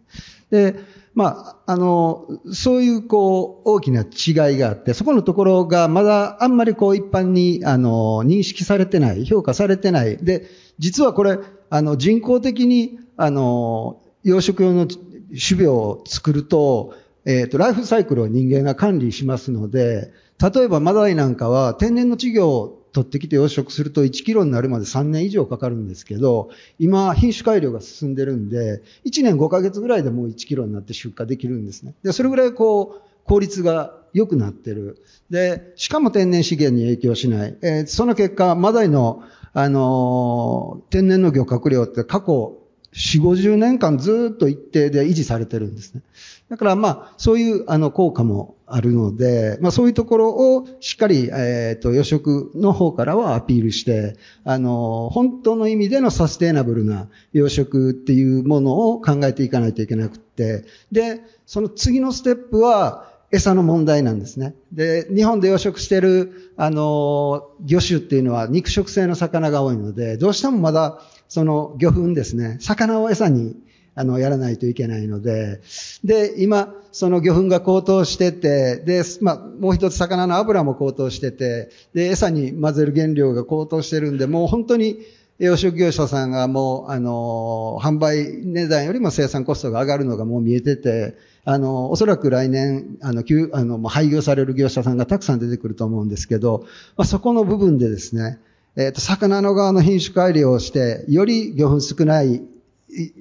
[0.50, 0.76] で、
[1.14, 10.16] まあ、あの、そういう、こう、大きな違いがあって、そこのところがまだあんまりこう一般に、あの、認識されてない、評価されてない。
[10.16, 10.46] で、
[10.78, 11.38] 実はこれ、
[11.70, 31.94] あの、人工的に、あの、養殖用の種苗を作ると、えっ、ー、と、ライフサイクルを人間が管理しますので、例えばマダイなんかは天然の稚魚を取ってきて養殖すると1キロになるまで3年以上かかるんですけど、今品種改良が進んでるんで、1年5ヶ月ぐらいでもう1キロになって出荷できるんですね。
[32.02, 35.04] で、それぐらいこう、効率が良くなってる。
[35.28, 37.56] で、しかも天然資源に影響しない。
[37.60, 42.56] えー、その結果、マダイの、あのー、天然の漁獲量って過去
[42.94, 46.00] 4、50年間ずっと一定で維持されてるんですね。
[46.48, 64.54] だからまあ、そういうあの効果もあるので、まあそういうところをしっかり、えっ、ー、と、予食の方からはアピールして、あの、本当の意味でのサステイナブルな養殖っていうものを考えていかないといけなくて、で、その次のステップは、餌の問題なんですね。
[64.72, 73.56] で、日本で養殖してる、あの、魚種っていうのは肉食性の魚が多いので、どうしてもまだ、その魚粉ですね、魚を餌に
[73.96, 75.60] あの、やらないといけないので、
[76.04, 84.98] で、今、その魚粉が高騰してて、で、まあ、もう一つ魚の油も高騰してて、で、餌に混ぜる原料が高騰してるんで、もう本当に、
[85.38, 98.38] 養殖業者さんがもう、あの、販売値段よりも生産コストが上がるのがもう見えてて、あの、おそらく来年、あの、旧、あの、廃業される業者さんがたくさん出てくると思うんですけど、まあ、そこの部分でですね、
[98.76, 102.42] えっ、ー、と、魚の側の品種改良をして、より魚粉少ない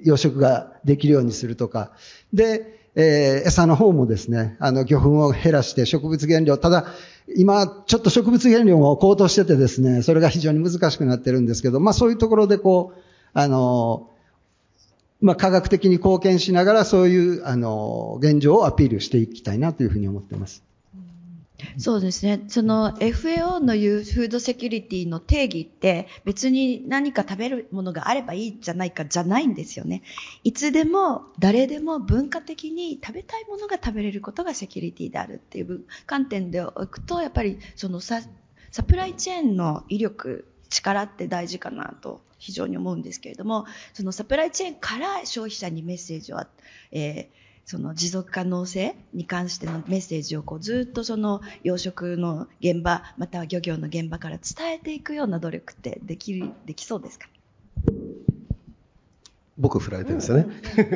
[0.04, 1.92] 養殖ができるようにするとか、
[2.32, 6.86] で、えー、餌の方もですね、あの、魚粉を減らして植物原料、ただ、
[7.36, 13.00] 今、ちょっと植物原料も高騰しててですね、それが非常に難しくなってるんですけど、まあそういうところでこう、
[13.34, 14.10] あの、
[15.20, 20.62] まあ科学的に貢献しながらそういう、あの、現状をアピールしていきたいなというふうに思っています。
[21.78, 22.44] そうですね。
[22.48, 30.02] その FAO の言うフードセキュリティの定義って別に何か食べるものがあればいいじゃないかじゃないんですよね。
[30.44, 38.20] いつでも誰でも文化的に食べたいものが食べれることがセキュリティであるっていう観点で置くとやっぱりそのサ
[38.70, 46.40] サプライチェーンの威力力って大事かなと非常に思うんですけれどもそのサプライチェーンから消費者にメッセージを、
[46.92, 57.26] えーその持続可能性に関してのメッセージをこうずっとその養殖の現場、または漁業の現場から伝えていくような努力ってできる、できそうですか？
[59.58, 60.46] 僕振られてるんですよね。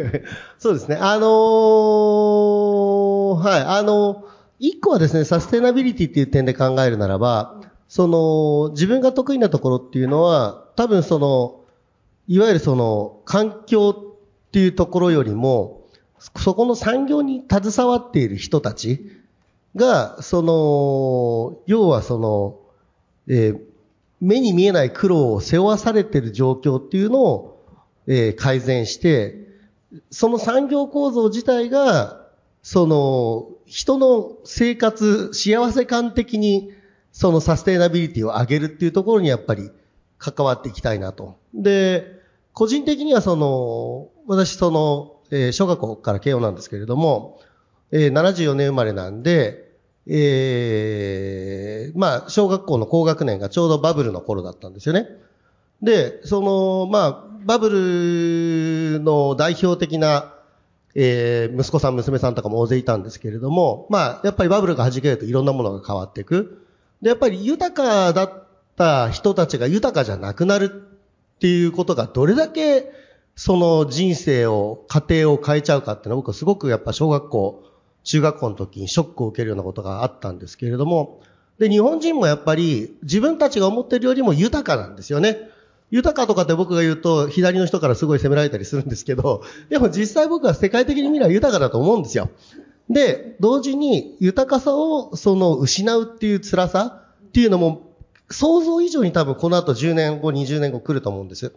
[0.61, 0.94] そうですね。
[0.94, 4.26] あのーはい、あの
[4.61, 11.64] 一個はですね、サステナビリティっていう点で考えるならば、その、自分が得意なところっていうのは、多分その、
[12.28, 13.94] いわゆるその、環境っ
[14.52, 15.79] ていうところよりも、
[16.37, 19.11] そこの産業に携わっている人たち
[19.74, 22.59] が、その、要はその、
[23.26, 23.61] えー、
[24.20, 27.64] 目に見えない苦労を背負わされている状況っていうのを、
[28.06, 29.48] えー、改善して、
[30.11, 32.28] その産業構造自体が、
[32.62, 36.72] その、人の生活、幸せ感的に、
[37.12, 39.70] そのサステイナビリティを上げるっていうところにやっぱり
[40.18, 41.38] 関わっていきたいなと。
[41.54, 42.20] で、
[42.52, 47.40] 個人的にはその、私その、えー、小学校から慶応なんですけれども、
[47.92, 49.70] えー、74年生まれなんで、
[50.06, 55.06] えー、まあ、小学校の高学年がちょうどバブルの頃だったんですよね。
[55.82, 60.34] で、その、まあ、バブルの代表的な、
[60.94, 66.66] えー、息子さん、娘さんとかも大勢いたんですけれども、まあ、やっぱりバブルが弾けるといろんなものが変わっていく。
[67.02, 68.44] で、やっぱり豊かだっ
[68.76, 70.70] た人たちが豊かじゃなくなる
[71.36, 72.92] っていうことがどれだけ
[73.42, 77.64] その人生を、家庭を変えちゃうかっていうのは僕はすごくやっぱ小学校、
[78.05, 81.22] 中学校の時にショックを受けるようなことがあったんですけれども、
[81.59, 85.48] で、日本人もやっぱり自分たちが思ってるよりも豊かなんですよね。
[85.90, 92.29] 豊かとかって僕が言うと、左の人からすごい責められたりするんですけど、でも実際僕は世界的に見れば豊かだと思うんですよ。
[92.90, 97.90] で、同時に豊かさをその失うっていう辛さっていうのも
[98.29, 101.55] 想像以上に多分この後10年後、20年後来ると思うんです。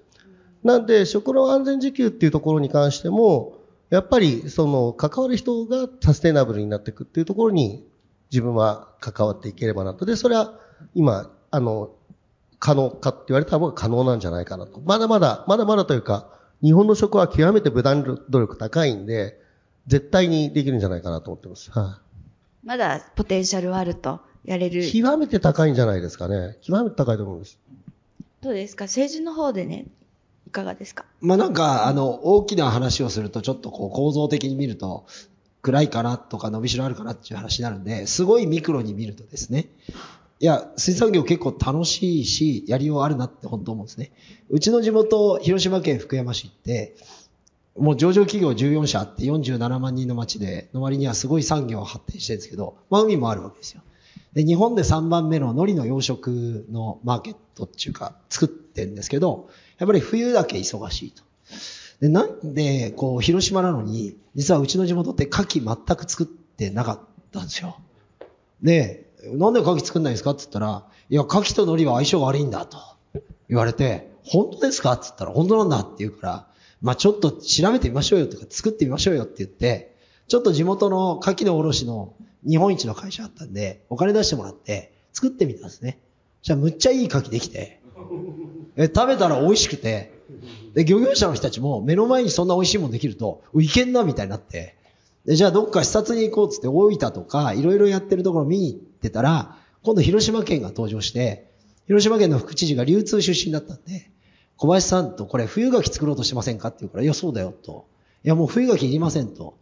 [0.64, 3.58] なんで、食料安全自給っていうところに関しても、
[3.90, 7.86] やっぱり、その、関わる人がサステナブルになっていくっていうところに、
[8.32, 10.06] 自分は関わっていければなと。
[10.06, 10.60] で、それは、
[10.96, 11.92] 今、あの、
[12.60, 14.80] 可能かって言われたら僕は可能なんじゃないかなと。
[14.86, 16.30] まだまだ、まだまだというか、
[16.62, 19.38] 日本の食は極めて無断努力高いんで、
[19.88, 21.70] 絶対にできるんじゃないかなと思ってます。
[21.72, 22.00] は
[22.64, 24.90] い、まだポテンシャルはあると、やれる。
[24.90, 26.58] 極めて高いんじゃないですかね。
[26.62, 27.60] 極めて高いと思うんです。
[28.42, 28.86] どうですか？
[28.86, 29.88] 政治の方でね、
[30.54, 31.06] かがですか？
[31.20, 35.06] まあなんか、あの、大きな話をすると、ちょっとこう構造的に見ると、
[35.62, 39.68] 暗いかなとか伸びしろあるかなっていう話になるんで、すごいミクロに見るとですね、
[40.40, 44.12] いや、水産業結構楽しいし、やりようあるなって本当思うんですね。
[44.50, 46.96] うちの地元、広島県福山市って、
[47.78, 53.82] もう上場企業14社あって47万人の町で、の割にはすごい産業発展してるんですけど、まあ海もあるわけですよ。
[54.34, 59.50] で、日本で3番目の海苔の養殖のマーケットっていうか、作ってるんですけど、
[59.84, 61.24] やっぱり冬だけ忙しいと。
[62.00, 67.00] で、なんで、こう、広島なのに、実はうちの地元って牡蠣全く作ってなかっ
[67.34, 67.78] たんですよ。
[68.62, 72.78] で、なんで牡蠣作んないんですかって言ったら、いや、牡蠣と海苔は相性悪いんだと
[73.50, 76.48] 言われて、本当ですかって言ったら、本当なんだって言うから、
[76.82, 79.98] まあちょっと調べてみましょうよとか作ってみましょうよって言って、
[80.30, 82.14] ちょっと地元の牡蠣の卸の
[82.48, 86.00] 日本一の会社あったんで、お金出してもらって作ってみたんですね。
[86.42, 87.82] じゃあむっちゃいい牡蠣できて、
[88.76, 90.14] え、食べたら美味しくて、
[90.74, 94.76] で、漁業者の人たちも目の前にそんな美味しいもんできると、いけんなみたいになって、
[95.26, 101.52] で、じゃあどっか視察に行こうっつって大分とかいろいろやってるところ見に行ってたら、今度広島県が登場して、
[101.88, 104.10] 広島県の副知事が流通出身だったんで、
[104.58, 107.86] 小林さんとこれ冬柿作ろうとしてませんかって言うから、いや、そうだよと。
[108.24, 109.56] いや、もう冬柿いりませんと。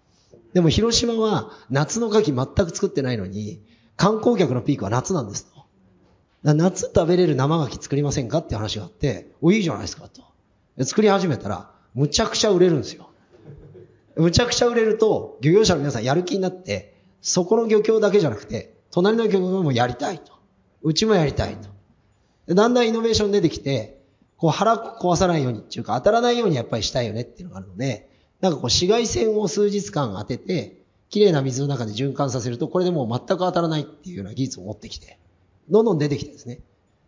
[0.54, 3.62] でも広島は夏の牡蠣全く作ってないのに、
[3.96, 5.61] 観光客のピークは夏なんですと。
[6.44, 10.24] 夏食べれる生牡蠣作りませんかって話があって、お、いいじゃないですかと。
[10.84, 13.10] 作り始めたら、むちゃくちゃ売れるんですよ。
[14.16, 20.34] むちゃくちゃ売れると、漁業者の皆さんやる気になって、そこの漁協だけじゃなくて、隣の漁協もやりたいと。
[20.82, 22.54] うちもやりたいと。
[22.54, 24.02] だんだんイノベーション出てきて、
[24.38, 28.10] こう腹壊さないようにっていうか当たらないようにやっぱりしたいよねっていうのがあるので、
[28.42, 35.20] なんかこう紫外線を数日間当てて、綺麗な水の中で循環させると、これでもう全く当たらないっていうような技術を持ってきて、
[35.72, 36.60] どんどん出てきてですね。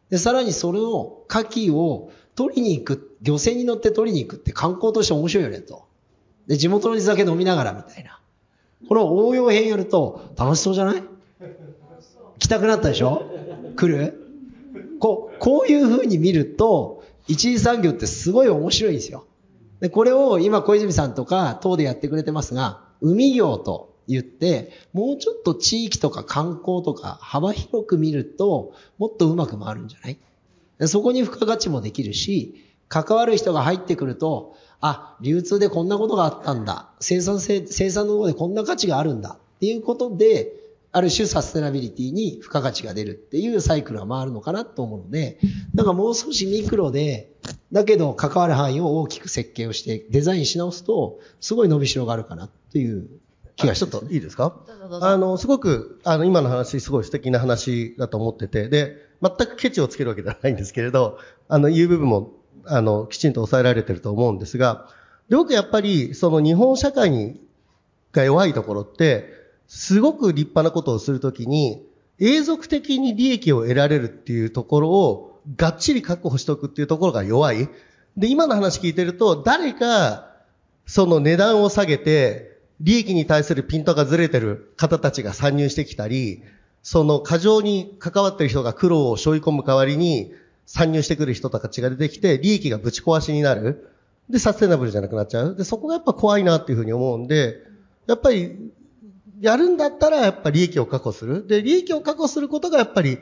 [0.10, 5.86] で、さらにそれを、牡蠣を取りに行く、漁船に乗って取りに行くって観光として面白いよねと。
[6.48, 8.20] で、地元の水酒飲みながらみたいな。
[8.88, 11.04] この応用編やると楽しそうじゃない？
[12.40, 13.24] 来たくなったでしょ？
[13.76, 14.20] 来る？
[15.00, 19.26] こう、こういう風に見ると、一次産業ってすごい面白いんですよ。
[19.80, 30.18] で、これを今小泉さんとか党でやってくれてますが、海業と言って、もうちょっと地域とか観光とか幅広く見ると、もっとうまく回るんじゃない？
[30.88, 32.56] そこに付加価値もできるし、
[32.90, 36.90] 関わる人が入ってくると、あ、流通でこんなことがあったんだ。
[37.00, 39.38] 生産性、生産のところでこんな価値があるんだ。
[39.56, 40.52] っていうことで、
[40.92, 45.40] ある種サステナビリティに付加価値が出るっていうサイクルが回るのかなと思うので、
[45.74, 47.32] なんかもう少しミクロで、
[47.72, 53.08] だけど関わる範囲を大きく設計をしてデザインし直すと、すごい伸びしろがあるかなという
[53.56, 54.56] 気がしちょっといいですか？
[55.02, 62.32] あの、すごく、あの、今の話、すごい素敵な話だと思ってて、で、全くケチをつけるわけではないんですけれど、あの、言う部分も、
[62.66, 64.90] あの、きちんと抑えられてると思うんですが、
[65.30, 67.40] で僕やっぱり、その日本社会に、
[68.12, 69.30] が弱いところって、
[69.68, 71.86] すごく立派なことをするときに、
[72.20, 77.70] 永続的に利益を得られるっていうところを、がっちり確保しておくっていうところが弱い。
[78.18, 80.30] で、今の話聞いてると、誰か、
[80.86, 82.53] その値段を下げて、
[82.84, 86.44] 利益に対するピントがずれてる方たちが参入してきたり、
[86.82, 90.34] その過剰に関わってる人が苦労を背負い込む代わりに
[90.66, 93.90] 参入してくる人たちが出てきて、利益がぶち壊しになる。
[94.30, 95.56] で、サステナブルじゃなくなっちゃう。
[95.56, 97.60] で、そこがやっぱ怖いなっていうふうに思うんで、
[98.06, 98.72] やっぱり、
[99.40, 101.48] やるんだったらやっぱ利益を確保する。
[101.48, 103.18] で、利益を確保することがやっぱり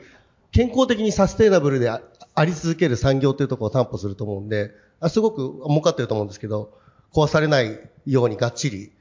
[0.50, 2.00] 健康的にサステナブルであ
[2.44, 6.72] り続ける産業っていうところを担保すると思うんで、あすごく儲かってると思うんですけど、
[7.12, 8.92] 壊されないようにがっちり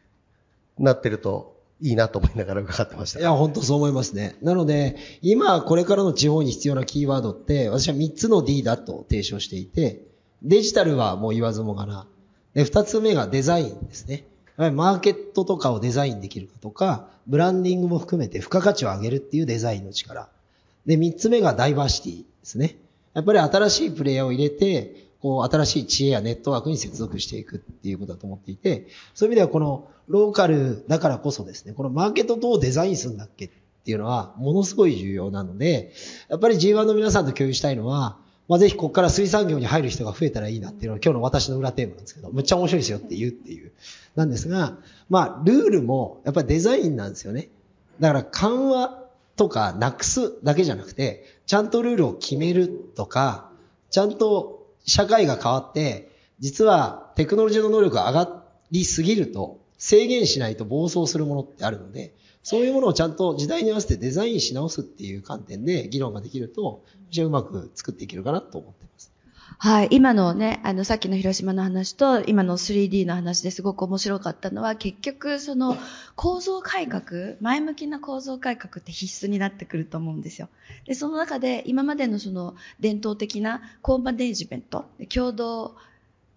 [0.83, 3.19] なってるといいなと思いながら伺ってました。
[3.19, 4.35] いや、本当そう思いますね。
[4.41, 10.03] なので、今、これからの地方に必要なキーワードって、私は3つの D だと提唱していて、
[10.43, 12.07] デジタルはもう言わずもがな。
[12.53, 14.25] で、2つ目がデザインですね。
[14.57, 20.29] マーケットとかをデザインできるかとか、ブランディングも含めて付加価値を上げるっていうデザインの力。
[20.85, 22.75] で、3つ目がダイバーシティですね。
[23.13, 33.49] やっぱり新しいプレイヤーを入れて、こう、新しい知恵やネットワークに接続していくっていうことだと思っていて、そういう意味ではこのローカルだからこそですね、このマーケットどうデザインするんだっけっ
[33.83, 35.93] ていうのは、ものすごい重要なので、
[36.29, 38.17] やっぱり G1 の皆さんと共有したいのは、
[38.47, 43.71] まあ、ぜひここから水産業に入る人が増えたらいいなっていうのが今日の私の裏テーマなんですけど、むっちゃ面白いですよって言うっていう。
[44.15, 44.77] なんですが、
[45.09, 47.49] まあ、ルールもやっぱりデザインなんですよね。
[47.99, 49.03] だから緩和
[49.37, 53.49] とかなくすだけじゃなくて、ちゃんとルールを決めるとか、
[53.89, 62.13] ちゃんと社会が変わって、実はテクノロジーの能力が上がりすぎると、制限しないと暴走するものってあるので、
[62.43, 69.10] そういうものをちゃんと時代に合わせてデザインし直すっていう観点で議論ができると、じゃあうまく作っていけるかなと思ってます。
[69.57, 69.87] はい。
[69.91, 75.77] 今のね、あの、さっきの広島の話と、今の 3D の話ですごく面白かったのは、結局、その、
[76.15, 80.49] 構造改革、前向きな構造改革って必須になってくると思うんですよ。
[80.85, 85.75] で、その中で、今までのその、伝統的なコーマネージメント、共同、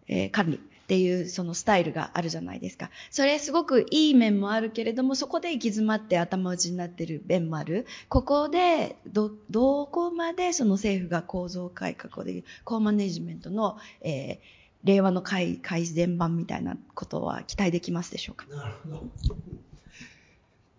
[0.07, 2.91] えー管理っていうそのスタイルがあるじゃないですか。
[3.11, 7.87] それすごくいい面もあるけれども、そこで行き詰まって頭打ちになってる面もある。
[8.09, 18.45] ここで、ど、どこまでその政府が構造改革をできる、コーマネジメントの、えー令和の改改善版みたいなことは期待できますでしょうか？
[18.55, 19.03] なるほど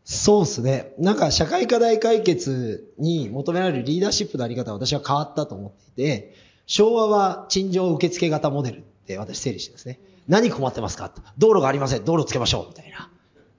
[0.04, 0.94] そうですね。
[1.00, 6.36] なんか社会課題解決に求められるリーダーシップのあり方は私は変わったと思っていて、
[6.68, 10.00] 昭和は陳情受付型モデルって私整理してですね。
[10.28, 11.14] 何困ってますか？
[11.38, 12.06] 道路がありません。
[12.06, 12.68] 道路つけましょう。
[12.70, 13.12] みたいな。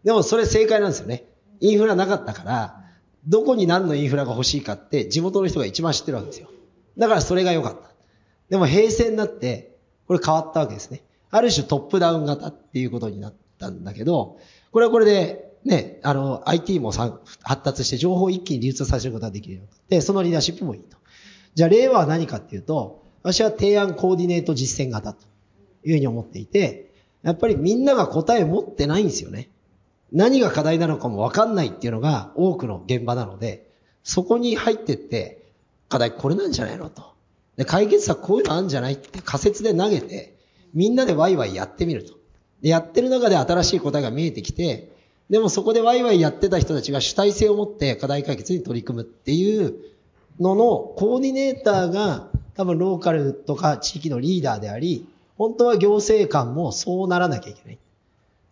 [0.02, 1.24] でもそれ正解なんですよね。
[1.60, 2.84] インフラなかったから、
[3.28, 6.50] どこに何のインフラが欲しいかって地元の人が一番知ってるわけですよ。
[6.98, 7.90] だからそれが良かった。
[8.48, 9.76] でも平成になって、
[10.08, 11.02] これ変わったわけですね。
[11.30, 14.38] ある種トップダウン型っていうことになったんだけど、
[14.72, 17.18] これはこれで、ね、あの、IT も発
[17.62, 20.96] 達して情報を一気に流通させることができるようになって、そのリーダーシップもいいと。
[21.54, 25.26] じゃあ、令和は何かっていうと、私は提案コーディネート実践型と
[25.86, 26.90] いうふうに思っていて、
[27.22, 29.48] やっぱりみんなが答え持ってないんですよね。
[30.12, 33.68] 何が課題なのかもわかんないっていうのが多くの現場なので、
[34.04, 35.44] そこに入ってって、
[35.88, 37.02] 課題これなんじゃないのと。
[37.56, 40.36] で、解決策こういうのあるんじゃないって仮説で投げて、
[40.74, 42.14] みんなでワイワイやってみると。
[42.62, 44.90] で、やってる中で新しい答えが見えてきて、
[45.30, 49.74] でもそこでワイワイやってた人たちが主体性を持って課題解決に取り組むっていう
[50.38, 57.78] ののコーディネーターが多分ローカルとか地域のリーダーであり、本当は行政官もそうならなきゃいけない。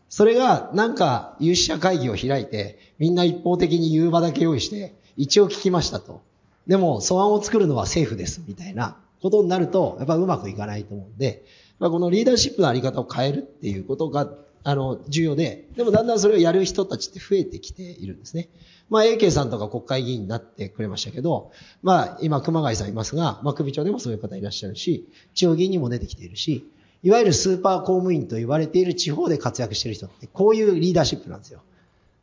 [0.08, 6.22] それがなんか有識者会議を開いて、みんな一方的に言う場だけ用意して、一応聞きましたと。
[6.66, 11.44] でも素案を作るのは政府ですみたいなことになると、やっぱうまくいかないと思うんで、
[11.78, 14.30] まあ、このリーダーシップのあり方を変えるっていうことが、
[14.62, 18.48] あの、重要で、でもだんだんそれをやる人たちって増えてきているんですね。
[18.88, 21.50] まあ、AK さんとか国会議員になってくれましたけど、
[21.82, 26.66] まあ、今、熊谷さんいますが、まあ、首長でもそういう方いらっしゃるし、地方議員にも出てきているし、
[27.04, 31.60] いわゆるスーパー公務員と言われている地方で活躍している人って、こういうリーダーシップなんですよ。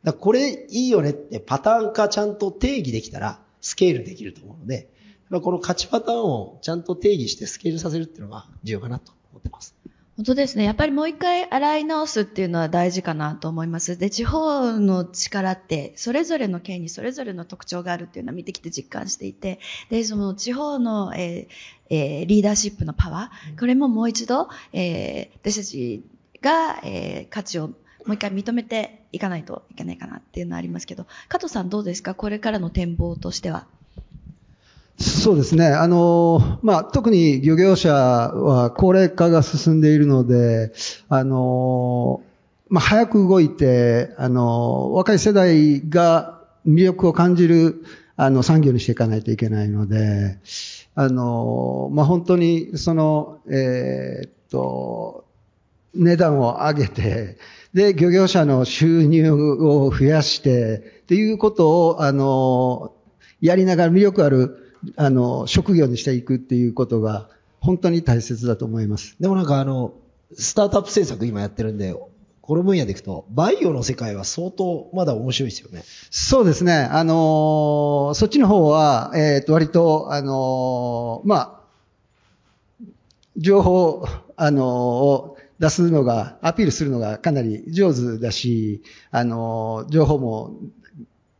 [0.02, 4.88] だこれいいよねってパターン化ちゃんと定義できたら、スケールできると思うので、
[5.30, 9.76] この勝ちパターンをちゃんと定義してスケールさせるっていうのが重要かなと思ってます。
[10.16, 10.64] 本当ですね。
[10.64, 13.96] やっぱりもう一回洗い直すっていうのは大事かなと思います。
[13.96, 19.58] で、地方の力って、それぞれの県にそれぞれの特徴があるっていうのは見てきて実感していて、
[19.88, 26.04] で、その地方の、えーえー、リーダーシップのパワー、これももう一度、えー、私たち
[26.42, 27.74] が、えー、価値をも
[28.08, 32.14] う一回認めていかないといけないかなっていうのはありますけど、加藤さんどうですか？
[32.14, 33.66] これからの展望としては。
[35.02, 35.66] そうですね。
[35.66, 40.72] あの、まあ、特に漁業者は高齢化が進んでいるので、
[41.08, 42.22] あの、
[42.68, 47.84] まあ、早く動いて、あの、若い世代が魅力を感じる、
[48.16, 50.38] あの、産業にしていかないといけないので、
[50.94, 55.24] あの、まあ、本当に、その、えー、っと、
[55.94, 57.38] 値段を上げて、
[57.74, 62.92] で、漁業者の収入を増やして、っていうことを、あの、
[63.40, 64.62] やりながら魅力ある
[64.96, 67.28] あの、職業にしていくっていうことが、
[67.60, 69.16] 本当に大切だと思います。
[69.20, 69.94] でもなんかあの、
[70.34, 71.94] スタートアップ政策今やってるんで、
[72.40, 75.84] この分野でいくと、バイオの世界は相当まだ面白いですよね。
[76.10, 76.88] そうですね。
[76.90, 81.60] あのー、そっちの方は、えっ、ー、と、割と、あのー、まあ、
[83.36, 84.04] 情報、
[84.36, 90.56] あのを出すのが、アピールするのがかなり上手だし、あの情報も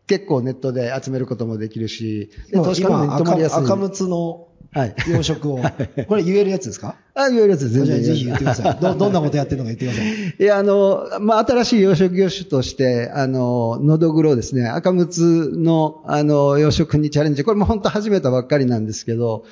[0.07, 3.64] 結構ネットで集めることもできるし、投資家も止まりやすい。
[3.64, 6.96] 赤むつの養殖を、 はい、これ言えるやつですか？
[7.14, 8.03] あ、言えるやつ全然。
[8.03, 8.78] ぜひ言ってください。
[8.80, 10.36] ど、 どんなことやってるのか言ってください。
[10.38, 17.44] いや、あの、まあ、新しい養殖業種として、あの、のどぐろですね、赤むつの、あの、養殖にチャレンジ。
[17.44, 19.44] これも本当始めたばっかりなんですけど、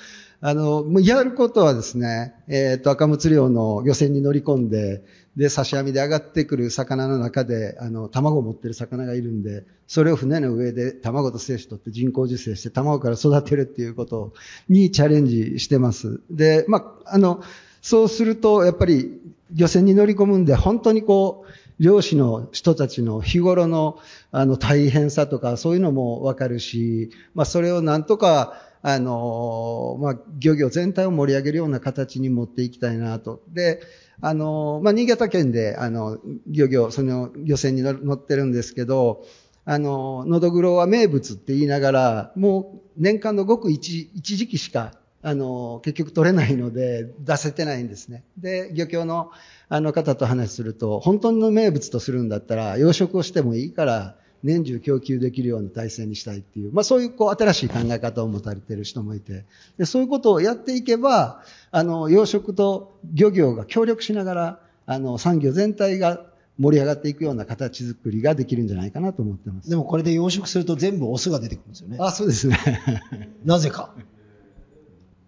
[0.43, 5.03] あの、もうやることはですね、えっ、ー、と、赤むつ漁の漁船に乗り込んで、
[5.37, 14.33] で、刺し網で上がってくる魚の中で、あの、卵を持ってる魚がいるんで、それを船の上で卵と精子取って人工授精して卵から育てるっていうこと
[14.69, 16.21] にチャレンジしてます。
[16.31, 17.43] で、まあ、あの、
[17.81, 19.21] そうすると、やっぱり
[19.53, 23.99] 漁船に乗り込むんで、本当にこう、漁師の人たちの日頃の
[24.33, 33.43] あの大変さとかそういうのもわかるし、まあそれをなんとかあの、まあ漁業全体を盛り上げるような形に持っていきたいなと。
[33.49, 33.81] で、
[34.23, 39.25] あの、まあ、新潟県で、あの、漁業、その漁船に乗ってるんですけど、
[39.65, 48.25] あの、のどぐろは名物って言いながら、もう年間のごく一一時期しか、あの、結局取れないので、出せてないんですね。
[48.39, 49.31] で、漁協の
[49.69, 59.45] あの方と話すると、本当の名物とするんだったら、養殖をしてもいいから、年中供給できるような体制にしたいっていう、まあそういうこう新しい考え方を持たれている人もいて、
[59.79, 66.25] でそういうことをやっていけば、あの、養殖と漁業が協力しながら、あの、産業全体が
[66.59, 69.71] 盛り上がっていくような形作りができるんじゃないかなと思ってます。
[69.71, 71.97] でもこれで養殖すると全部オスが出てくるんですよね。
[72.01, 72.59] あ、そうですね。
[73.45, 73.95] なぜか。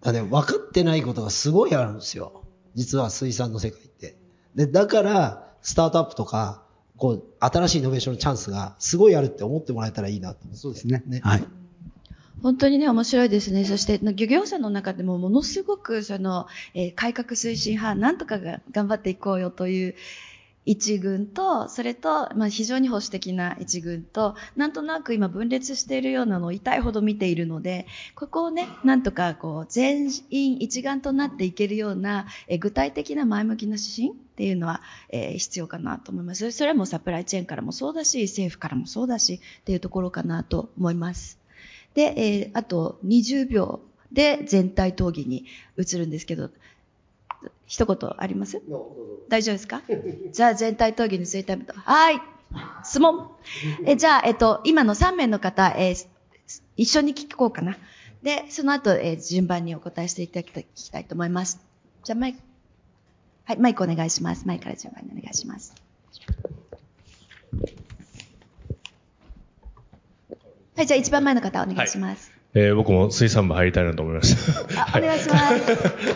[0.01, 2.43] だね、分かってないことがすごいあるんですよ。
[2.75, 4.17] 実は水産の世界って。
[4.55, 6.62] で、だから、スタートアップとか、
[6.97, 10.59] こう、新しいイノベーションのチャンスがすごいあるって思ってもらえたらいいなと思って。
[10.59, 11.03] そうですね。
[11.05, 11.43] ねはい。
[12.41, 13.63] 本当にね、面白いですね。
[13.63, 19.95] そして、漁業者の中でもものすごく、その、えー、改革推進派、なんとかが頑張っていこうよという
[20.65, 27.85] 一軍と、それと、まあ、非常に保守的な一軍と、なんとなく今分裂しているようなのを痛いほど見ているので、
[28.15, 36.51] ここをね、なんとかこう、全員一丸となっていけるような、え具体的な前向きな指針っていうのは、えー、必要かなと思います。
[36.51, 41.39] それもサプライチェーンからもそうだし、政府からもそうだし、っていうところかなと思います。
[41.93, 45.45] で、えー、あと20秒で全体討議に
[45.77, 46.49] 移るんですけど、
[47.65, 48.61] 一言あります？
[49.29, 49.81] 大丈夫ですか？
[50.31, 52.21] じゃあ全体討議についてはい。
[52.83, 53.31] 質問。
[53.85, 56.07] え、じゃあ、えっと、今の3名の方、えー、
[56.77, 57.77] 一緒に聞こうかな。
[58.21, 61.59] で、その後、えー、順番にお答えしていただきたいと思います。
[62.03, 62.39] じゃあ、マイク。
[63.45, 64.47] はい、マイクお願いします。
[64.47, 65.73] マイクから順番にお願いします。
[70.75, 72.31] はい、じゃあ一番前の方お願いします。
[72.53, 74.35] はい、えー、僕も水産部入りたいなと思いまし
[74.75, 74.81] た。
[74.95, 75.55] あ、お願いします。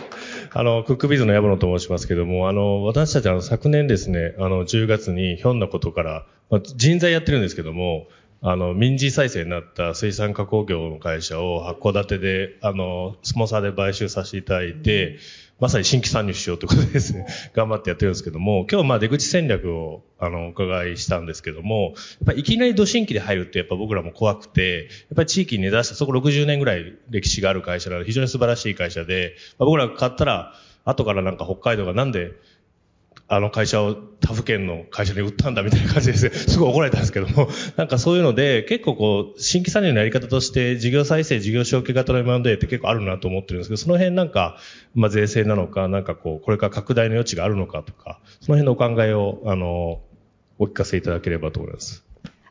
[0.52, 8.08] あの、クックビズの矢野と申しますけども、あの、私たちは昨年ですね、あの、10月にひょんなことから、まあ、人材やってるんですけども、
[8.40, 15.18] あの、民事再生になった水産加工業の会社を函館で、あの、スポンサーで買収させていただいて、
[15.60, 21.94] まさに新規参入しようということでですね、 頑張ってやってるんですけども、今日まあ出口戦略をあの、お伺いしたんですけども、やっ
[22.26, 30.54] ぱいきなり土新規で入るってやっぱ僕らも怖くて、やっぱり地域に根ざした、そこ60年ぐらい歴史がある会社なので非常に素晴らしい会社で、まあ、僕らが買ったら、
[30.84, 32.32] 後からなんか北海道がなんで
[33.30, 44.56] あの会社を他府県の会社に売ったんだみたいな感じです すごい怒られたんですけども、 なんかそういうので、結構こう、新規参入のやり方として、事業再生、事業承継型の M&A って結構あるなと思ってるんですけど、その辺なんか、
[44.94, 50.00] まあ税制なのか、なんかこう、これから拡大の余地があるのかとか、その辺のお考えを、あの、
[50.58, 52.04] お聞かせいただければと思います。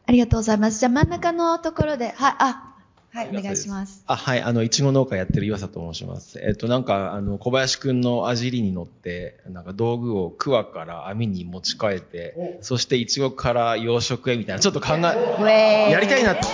[0.05, 0.79] ありがとうございます。
[0.79, 2.76] じゃあ真ん中のところで、はい、あ、
[3.11, 4.03] はい、お願いします。
[4.05, 6.39] あ、はい、あの、いちご農家やってる岩佐と申します。
[6.39, 16.47] えっと、なんか、あの、小林くんのあじりに乗って、なんか道具を桑から網に持ち替えて、そしていちごから養殖へみたいな、ちょっと考え、やりたいなと、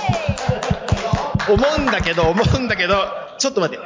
[1.51, 2.95] 思うんだけど、思うんだけど、
[3.37, 3.83] ちょっと待って。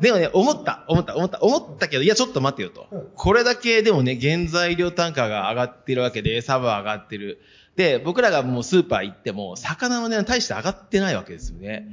[0.00, 2.86] でもね、思った、思った、思った、思ったけど、いや、ちょっと待ってよと。
[3.16, 7.40] これだけでもね、原材料単価が上がってるわけで、餌は上がってる。
[7.78, 11.86] で、僕らがもうスーパー行っても、魚の値段大して上がってないわけですよね。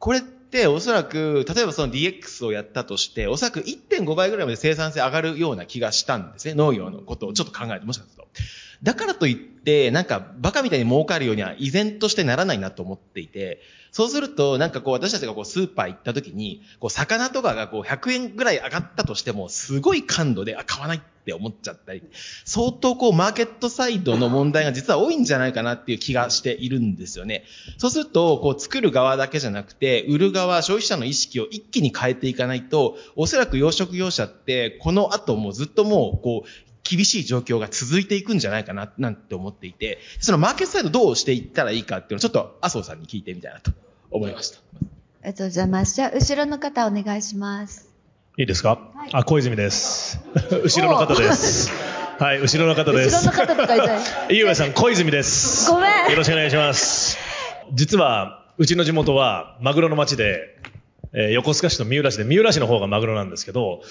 [0.00, 6.54] これっておそらく、例えばその DX をやったとして、おそらく1.5倍ぐらいまで生産性上がるような気がしたんですね。
[6.54, 8.28] 農業のことをちょっと考えて、もしかすると。
[8.82, 13.60] だからといって、なんかバカみたいに儲かるようには依然としてならないなと思っていて、
[13.90, 22.02] そうすると、なんかこう私たちがこうスーパー行った時に、こう魚とかがこう100円ぐらい上がったとしても、すごい感度で、あ、買わないって思っちゃったり、
[22.44, 27.44] 相当こうマーケットサイドの問題が実は多いんじゃないかなっていう気がしているんですよね。
[27.78, 43.72] そうすると、こう作る側だけじゃなくて、売る側、消費者の意識を一気に変えていかないと、おそらく養殖業者って、この後もずっともう、こう、厳しい状況が続いていくんじゃないかな、なんて思っていて、そのマーケットサイドどうしていったらいいかっていうのをちょっと麻生さんに聞いてみたいなと
[44.10, 44.58] 思いました。
[44.58, 45.96] ありがとうございます。
[45.96, 47.90] じゃあ、後ろの方お願いします。
[48.38, 50.20] いいですか、はい、あ、小泉です。
[50.64, 51.70] 後ろの方です。
[52.18, 53.28] はい、後ろの方です。
[53.28, 54.00] 後ろの方とかいたい。
[54.38, 55.70] 井上さん、小泉です。
[55.70, 56.10] ごめん。
[56.10, 57.18] よろしくお願いします。
[57.74, 60.56] 実は、うちの地元は、マグロの町で、
[61.12, 63.82] えー、横須賀市と三浦市で、三浦市の方がマグロなんですけど、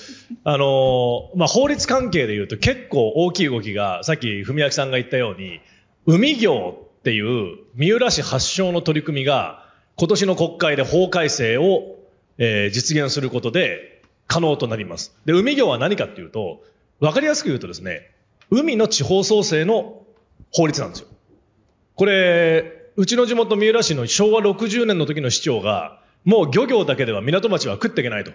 [0.43, 5.59] あのー、まあ、法律関係で言うと結構大きい動きが、さっき文明さんが言ったように、
[6.05, 9.65] 海業っていう三浦市発祥の取り組みが、
[9.95, 11.95] 今年の国会で法改正を、
[12.37, 15.15] えー、実現することで可能となります。
[15.25, 16.61] で、海業は何かっていうと、
[16.99, 18.11] わかりやすく言うとですね、
[18.49, 20.03] 海の地方創生の
[20.51, 21.07] 法律なんですよ。
[21.95, 28.33] これ、うちの地元三浦市の昭和60年の時の市長が、もう漁業だけでは港町は食っていけないと。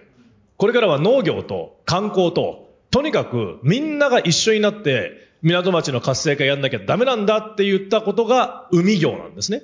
[0.57, 5.12] これからは農業と観光と、とにかくみんなが一緒になって
[5.43, 9.61] 港町の活性化やんなきゃダメなんだって言ったことが海業なんですね。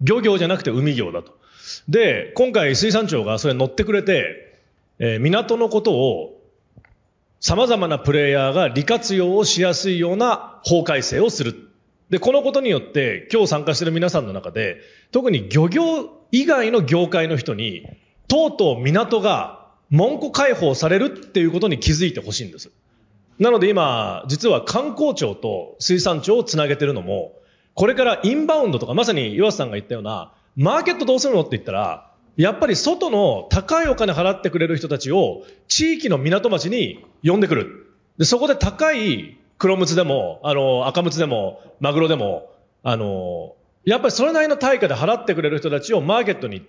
[0.00, 1.36] 漁業じゃなくて海業だと。
[1.88, 4.60] で、今回水産庁がそれ乗ってくれて、
[5.00, 6.40] えー、港のことを
[7.40, 11.56] 様々なプレイヤーが利活用をしやすいような法改正をする。
[12.10, 17.86] で、このことによって今日参加している皆さんの中で、特に漁業以外の業界の人に、
[18.28, 22.70] とうとう港が門戸開放されるっていうことに気づいてほしいんです。
[23.38, 27.32] なので今、実は観光庁と水産庁をつなげてるのも、
[27.74, 37.94] これからインバウンドとか、まさに岩瀬さんが言ったような、マーケットどうするのって言ったら、やっぱり外の高いお金払ってくれる人たちを地域の港町に呼んでくる。
[38.16, 42.50] で、そこで高い黒ムツでも、あの、赤ムツでも、マグロでも、
[42.82, 43.54] あの、
[43.84, 46.66] やっぱりそれなりの対価で払ってくれる人たちをマーケットに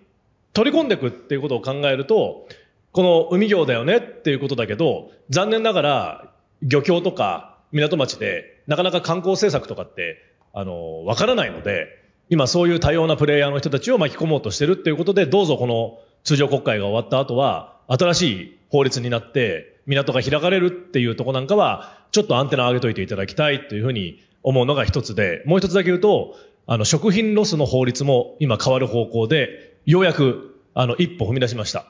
[0.54, 2.48] 取り込んでいくっていうことを考えると、
[2.92, 10.18] この海業だよねっていうことだけど、残念ながら漁協とか港町でなかなか観光政策とかって、
[10.54, 11.88] あの、わからないので、
[12.30, 26.36] 今そういう多様なプレイヤーの人たちを巻き込もうとしてるっていうことで、どうぞこの通常国会が終わった後は、新しい法律になって、港が開かれるっていうとこなんかは、ちょっとアンテナ上げといていただきたいというふうに思うのが一つで、もう一つだけ言うと、
[26.66, 31.86] あの、食品ロスの法律も今変わる方向で、ようやく、あの、一歩踏み出しました。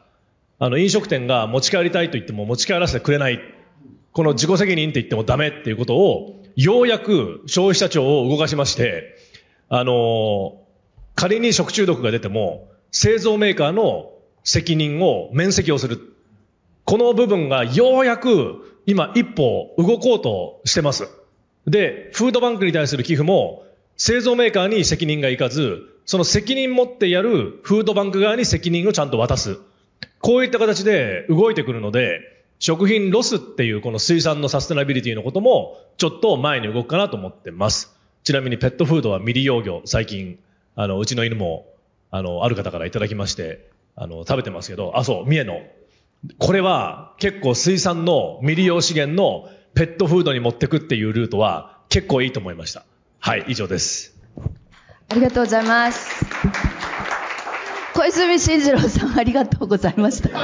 [0.59, 3.39] あの、飲食店が持ち帰りたいと言っても持ち帰らせてくれない。
[4.13, 9.15] この自己責任って言ってもダメっていうことを、ようやく消費者庁を動かしまして、
[9.69, 10.61] あの、
[11.15, 14.11] 仮に食中毒が出ても、製造メーカーの
[14.43, 15.99] 責任を免責をする。
[16.85, 21.07] この部分がようやく今一歩動こうとしてます。
[21.65, 23.63] で、フードバンクに対する寄付も
[23.97, 29.59] 製造メーカーに責任がいかず、その責任持ってやるフードバンク側に責任をちゃんと渡す。
[30.19, 32.21] こういった形で動いてくるので、
[32.59, 37.95] 食品ロスっていうこの水産のサステナビリティのこともちょっと前に動くかなと思ってます。
[38.23, 40.39] ちなみにペットフードは未利用魚、最近、
[40.75, 41.67] あの、うちの犬も、
[42.09, 45.61] あの、ある方からいただきまして、あの、食べてますけど、あ、そう、三重の。
[46.39, 52.85] これは結構水産の未利用資源のペットフードに持ってくっていうルートは結構いいと思いました。
[53.25, 54.17] はい、以上です。
[55.07, 56.25] ありがとうございます。
[57.93, 60.27] 小泉進次郎さん、ありがとうございました。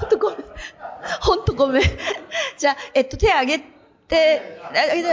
[0.00, 0.38] 本当ごめん。
[1.58, 1.82] ごめん。
[2.56, 5.08] じゃあ、えっと、手挙げて、あ挙げて。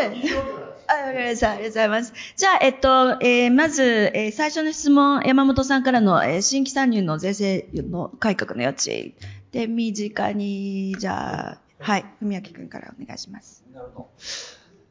[0.88, 2.14] ありがとうございます。
[2.38, 9.16] じゃあ、えっと、えーまず、えー最初の質問、山本さんからの、えー新規参入の税制の改革の余地。
[9.52, 13.64] で、身近に、じゃあ、はい、文明君からお願いします。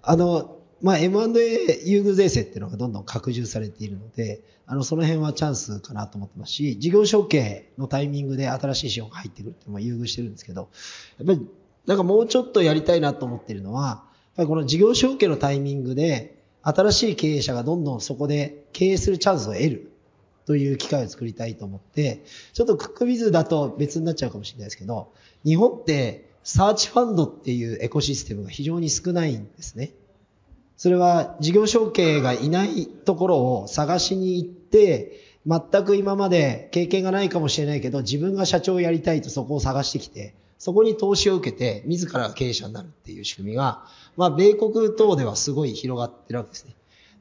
[0.03, 10.69] あの、まあ、M&A 優遇税制っていうのがどんどん拡充されているので、あの、その辺はチャンスかなと思ってますし、事業承継のタイミングで新しい資本が入ってくるっていうのも優遇してるんですけど、
[11.19, 11.49] やっぱり、
[11.87, 14.01] なんかもうちょっとやりたいなと思ってるのは、やっ
[14.37, 19.93] ぱりこの事業承継のタイミングで、新しい経営者がどんどんそこで経営するチャンスを得る
[20.47, 22.23] という機会を作りたいと思って、
[22.53, 25.13] ちょっとクックビズだと別になっちゃうかもしれないですけど、
[25.45, 29.93] 日本ってサーチファンドっていうエコシステムが非常に少ないんですね。
[30.77, 43.85] それは事業承継がいないところを探しに行って、全く今まで経験がないかもしれないけど、自分が社長をやりたいとそこを探してきて、そこに投資を受けて、自らが経営者になるっていう仕組みが、
[44.17, 46.75] まあ、米国等ではすごい広がってるわけですね。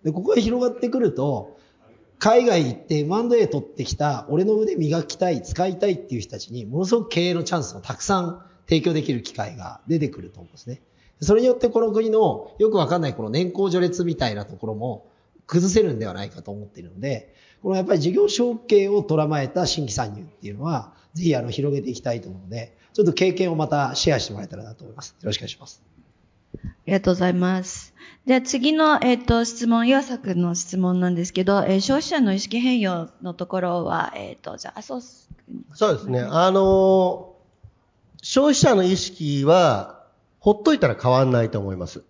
[0.04, 1.58] で、ここが広がってくると、
[2.24, 10.82] 海外行って M&A 取ってきた、俺の腕磨きたい、使いたいっていう人たちに、ものすごく経営のチャンスをたくさん提供できる機会が出てくると思うんですね。
[11.20, 15.06] それによってこの国のよくわかんないこの年功序列みたいなところも
[15.48, 25.10] 崩せるんではないかと思っているので、このやっぱり事業承継を捉まえた新規参入っていうのは、ぜひあの広げていきたいと思うので、ちょっと経験をまたシェアしてもらえたらなと思います。
[25.10, 25.93] よろしくお願いします。
[26.64, 27.94] ありがとうございます。
[28.26, 35.02] では次の、えっ、と、質問、岩佐君の質問なんですけど、えー消費者の意識変容のところは、えっ、と、じゃあ、そう。
[35.02, 36.22] そうですね。
[36.22, 37.36] あの
[38.22, 40.06] 消費者の意識は、
[40.40, 42.04] ほっといたら変わんないと思います。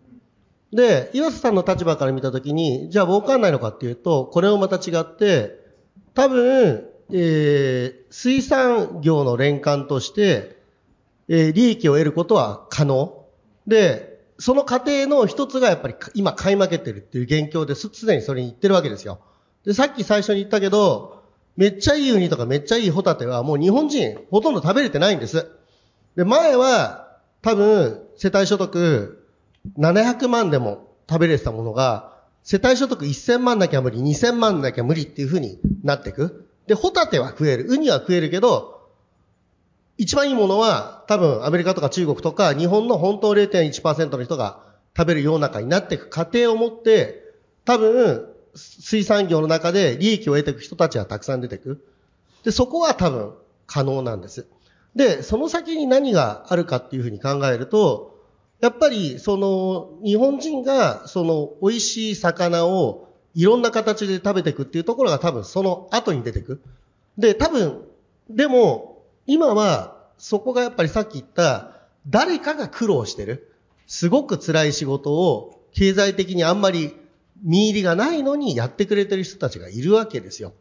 [0.72, 5.60] で、岩瀬さんの立場から見たときに、じゃあ儲かんないのかっていうと、これもまた違って、
[6.14, 10.62] 多分、えー水産業の連関として、
[11.28, 13.26] えー利益を得ることは可能。
[13.66, 19.20] で、その過程の一つがやっぱり今買い負けてるっていう現況です、すでにそれに言ってるわけですよ。
[19.66, 21.24] で、さっき最初に言ったけど、
[21.56, 25.48] めっちゃいいウニとかめっちゃいいホタテはもう日本人ほとんど食べれてないんです。
[26.16, 29.26] で、前は多分世帯所得
[29.78, 32.14] 700万でも食べれてたものが、
[32.44, 36.48] 世帯所得1000万なきゃ無理、2000万なきゃ無理っていう風になっていく。
[36.68, 38.73] で、ホタテは食える、ウニは食えるけど、
[39.98, 44.60] 一番いいものは多分アメリカとか中国とか日本の本当0.1%の人が
[44.96, 47.24] 食べる世の中になっていく過程をもって、
[47.66, 51.86] 多分水産業の中で利益を得ていく人たちはたくさん出てく。
[52.44, 53.34] で、そこは多分
[53.66, 54.48] 可能なんです。
[54.96, 58.20] で、その先に何があるかっていうふうに考えると、
[58.62, 66.62] やっぱりその日本人がその美味しい魚をいろんな形で食べていくっていうところが多分その後に出てく。
[67.18, 67.82] で、多分、
[68.30, 68.93] でも
[69.26, 71.72] 今はそこがやっぱりさっき言った
[72.08, 73.52] 誰かが苦労してる。
[73.88, 76.96] すごく辛い仕事を経済的にあんまり
[77.44, 80.54] 見入りがないのにやってくれてる人たちがいるわけですよ。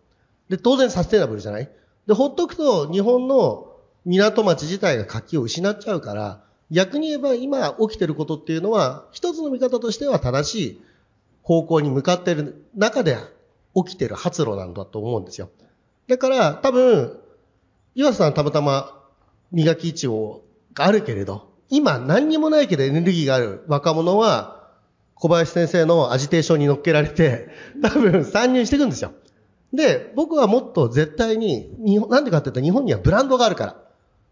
[0.49, 1.71] で、当然サステナブルじゃない？
[2.07, 10.83] で、ほっとくと日本の港町自体が活気を失っちゃうから、逆に言えば今起きてることっていうのは、一つの見方としては正しい
[11.43, 13.17] 方向に向かってる中で
[13.77, 15.51] 起きてる発露なんだと思うんですよ。
[16.09, 17.19] だから多分、
[17.95, 18.99] 岩瀬さんたまたま
[19.51, 20.43] 磨き一応
[20.74, 24.70] があるけれど、今何にもないけどエネルギーがある若者は、
[25.14, 27.49] 小林先生のアジテーションに乗っけられて、
[27.82, 29.12] 多分参入していくんですよ。
[29.72, 33.76] で、僕はもっと絶対に、日本なんでかって言ったら日本にはブランドがあるから。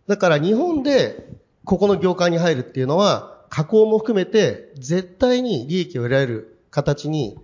[0.07, 1.29] だから日本で
[1.65, 7.39] ここの業界に入るっていうのは、加工も含めて絶対に利益を得られる形に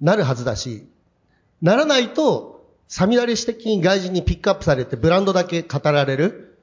[0.00, 0.86] なるはずだし、
[1.62, 2.55] ならないと、
[2.88, 6.58] サミダレシ的に外人にピックアップされてブランドだけ語られる。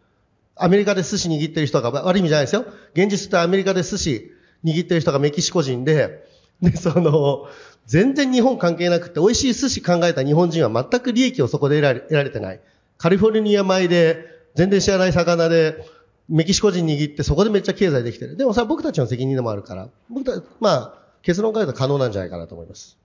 [0.56, 2.66] アメリカで寿司握ってる人が、悪い意味じゃないですよ。
[2.94, 4.32] 現実ってアメリカで寿司
[4.64, 6.28] 握ってる人がメキシコ人で、
[6.62, 7.48] で、その、
[7.86, 12.62] 全然日本関係なくて、美味しい寿司考えた日本人は全く利益をそこで得られ得られてない。
[12.98, 15.86] カリフォルニア米で、全然知らない魚で、
[16.30, 18.38] メキシコ人握ってそこでめっちゃ経済できてる。
[18.38, 20.94] でもさ、僕たちの責任でもあるから、僕たまあ、
[21.24, 22.98] 結論から言うと可能なんじゃないかなと思います。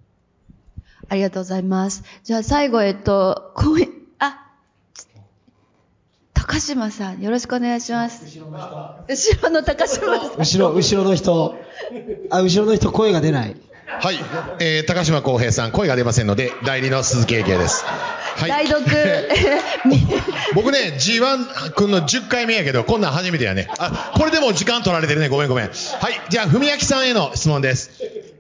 [1.08, 2.04] ありがとうございます。
[2.24, 3.76] じゃあ最後、えっと、こう
[4.18, 4.46] あ、
[6.34, 8.26] 高島さん、よろしくお願いします。
[9.08, 10.38] 後ろの高島さん。
[10.38, 11.56] 後ろ、後ろの人、
[12.30, 13.56] あ、後ろの人声が出ない。
[13.88, 14.18] はい、
[14.60, 17.84] えー、高島康平さん、声が出ませんので、代理の鈴木英慶です。
[17.86, 18.50] はい。
[18.50, 18.84] 代読。
[20.54, 23.66] 僕ね、G1 君の10回目やけど、こんなん初めてやね。
[23.78, 25.28] あ、これでも時間取られてるね。
[25.28, 25.64] ごめんごめん。
[25.64, 26.20] はい。
[26.28, 27.90] じゃあ、文明さんへの質問です。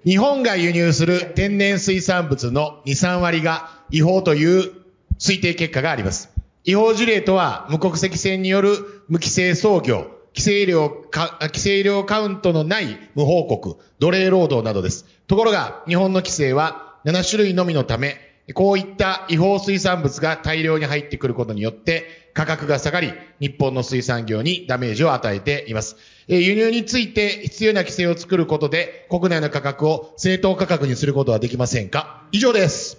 [0.04, 4.70] 日本が輸入する天然水産物の2、3割が違法という
[5.18, 6.28] 推定結果があります。
[6.64, 8.76] 違法事例とは、無国籍船による
[9.08, 10.08] 無規制操業、
[10.38, 15.04] 規制量か、規制量カウントのない無報告、奴隷労働などです。
[15.26, 18.18] ところが、日本の規制は7種類のみのため、
[18.54, 25.96] こういった違法水産物が大量に入ってくることによって価格が下がり、日本の水産業にダメージを与えています。
[26.28, 32.22] えー輸入について必要な規制を作ることで、国内の価格を正当価格にすることはできませんか？
[32.30, 32.98] 以上です。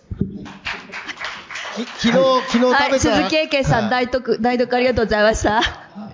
[2.02, 6.09] き昨日、昨日食べた、はい、鈴木英慶さん、代読、代読ありがとうございました。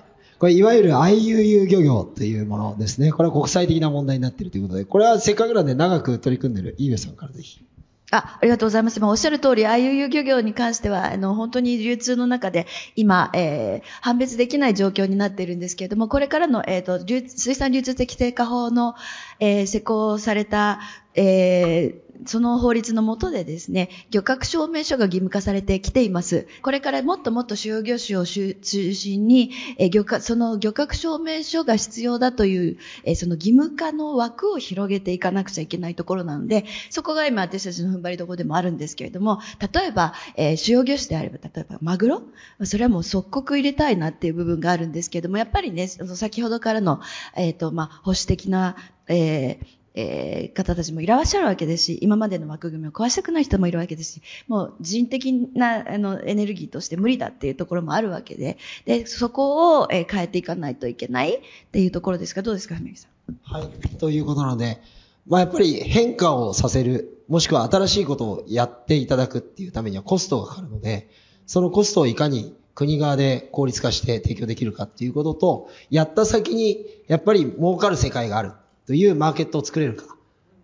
[0.46, 3.12] これ、いわゆる IUU 漁業というものですね。
[3.12, 7.66] これは国際的な問題になっているということで、これはせっかくなんで長く取り組んでいる井上さんからぜひ。
[8.12, 9.00] あ、ありがとうございます。
[9.00, 18.94] ま、おっしゃる通り、IUU 漁業に関しては、あの、本当に流通の中で、今、えー、判別できない状況になっているんですけれども、これからの、えっ、と、水産流通的低下法の、
[19.40, 20.80] えー施行された、
[21.16, 26.48] えーその法律の下でですね、漁獲証明書が義務化されてきています。
[26.62, 28.56] これからもっともっと主要業種を中
[28.94, 39.40] 心に、え漁獲、その漁獲証明書が必要だという、えその義務化の枠を広げていかなくちゃいけないところなので、そこが今私たちの踏ん張りどころでもあるんですけれども、
[39.74, 42.22] 例えば、え主要業種であれば、例えばマグロ？
[42.64, 47.02] それはもう即刻入れたいなっていう部分があるんですけれども、やっぱりね、その先ほどからの、
[47.36, 48.76] えっ、と、まあ、保守的な、
[49.08, 61.40] えーえー方たちもいらっしゃるわけですし、今までの枠組みを壊したくない人もいるわけですし、もう人的なあのエネルギーとして無理だっていうところもあるわけで、で、そこを、えー変えていかないといけないっ
[61.72, 63.36] ていうところですが、どうですか、文木さん？
[63.42, 63.98] はい。
[63.98, 64.82] ということなので、
[65.28, 71.10] まあやっぱり変化をさせる、もしくは新しいことをやっていただくっていうためにはコストがかかるので、
[71.48, 78.52] そのコストをいかに国側で効率化して提供できるかっていうことと、やった先にやっぱり儲かる世界がある
[78.86, 80.16] というマーケットを作れるか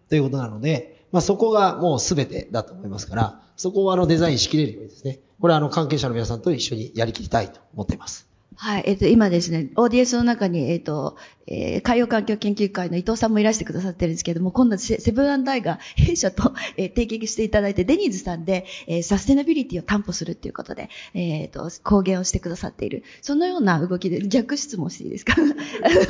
[0.09, 8.30] ということなので、まあそこがもう全てだと思いますから、そこをあのデザインしきれるようにですね、これはあの関係者の皆さんと一緒にやりきりたいと思っています。
[8.57, 23.03] はい、えっ、と、今ですね、ODS の中に、えっ、と、えー海洋環境研究会の伊藤さんもいらしてくださってるんですけれども、今度セセブンアイが弊社と、 えー提携していただいて、デニーズさんで、えーサステナビリティを担保するっていうことで、えっ、と、公言をしてくださっている。
[23.21, 25.35] そのような動きで、逆質問していいですか？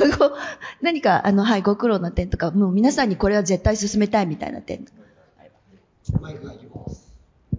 [0.82, 4.84] 何か、あの、はい、ご苦労な点とか、もう皆さんにこれは絶対進めたいみたいな点。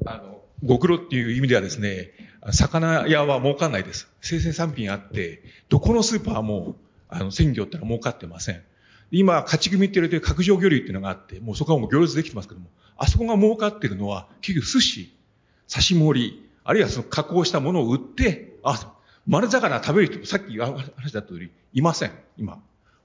[0.06, 2.12] あの、ご苦労っていう意味ではですね、
[2.52, 4.10] 魚屋は儲かんないです。
[4.22, 6.76] 生鮮産品あって、どこのスーパーも、
[7.08, 8.62] あの、鮮魚ってのは儲かってません。
[9.12, 12.68] 今、勝ち組って言われてる角上魚類っていうのがあって、もうそこはもう行列できてますけども、
[12.98, 15.16] あそこが儲かってるのは、結局寿司、
[15.70, 18.94] 刺し盛り、あるいはその加工したものを売って、あ、
[19.26, 22.62] 丸魚食べる人、さっき話だった通り、いません、今。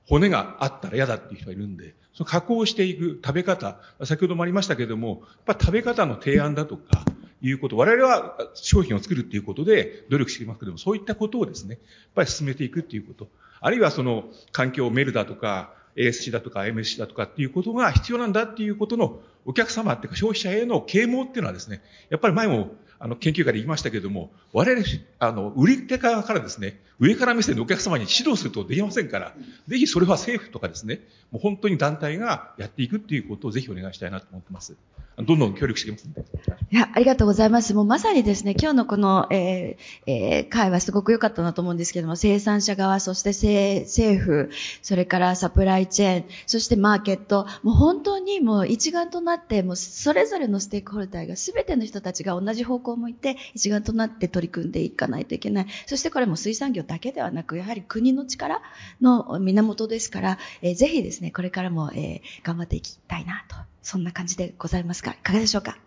[0.07, 7.05] 骨があったら嫌だっていう人がいるんで、その加工していく食べ方、先ほどもありましたけれども、やっぱ食べ方の提案だとか、
[7.41, 11.81] いうこと、我々は商品を作るっていうことで努力していますけども、そういったことをですね、やっ
[12.15, 13.29] ぱり進めていくっていうこと、
[13.61, 22.71] あるいはその環境をメルだとか、ASC だとか MSC だとかっていうことが必要なんだっていうことのお客様っていうか消費者への啓蒙っていうのはですね、やっぱり前も
[23.01, 24.85] あの研究会で言いましたけれども、我々、
[25.19, 29.35] あの、売り手側からですね、上から目線でお客様に指導するとできませんから、
[29.69, 34.77] ぜひそれは政府とかですね、もう本当に団体がやっていくっていうことをぜひお願いしたいなと思ってます。
[35.23, 36.25] どんどん協力していきますんで。
[36.71, 37.75] いや、ありがとうございます。
[37.75, 44.51] もうまさにですね、今日のこの、えーえー会はすごく良かったなと思うんですけども、生産者側、そして政政府、
[44.83, 55.67] それからサプライチェーン、そしてマーケット、もう本当にもう一丸となって、もうそれぞれのステークホルダーが全ての人たちが同じ方向を向いて、一丸となって取り組んでいかないといけない。
[55.87, 58.63] そしてこれも水産業だけではなく、やはり国の力
[59.01, 63.57] の源ですから、えーぜひですね、これからも、えー頑張っていきたいなと。
[63.83, 65.79] そんな感じでございますが、いかがでしょうか？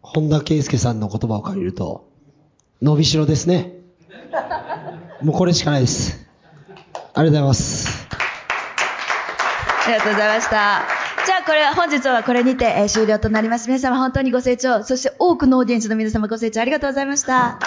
[0.00, 2.08] 本田圭佑さんの言葉を借りると、
[2.82, 3.74] 伸びしろですね。
[5.22, 6.26] もうこれしかないです。
[6.94, 8.08] ありがとうございます。
[9.84, 10.82] ありがとうございました。
[11.24, 13.68] じゃあこれは本日はこれにて、えー終了となります。
[13.68, 17.58] 皆様本当にご清聴、そして多くのオーディエンスの皆様ご清聴ありがとうございました。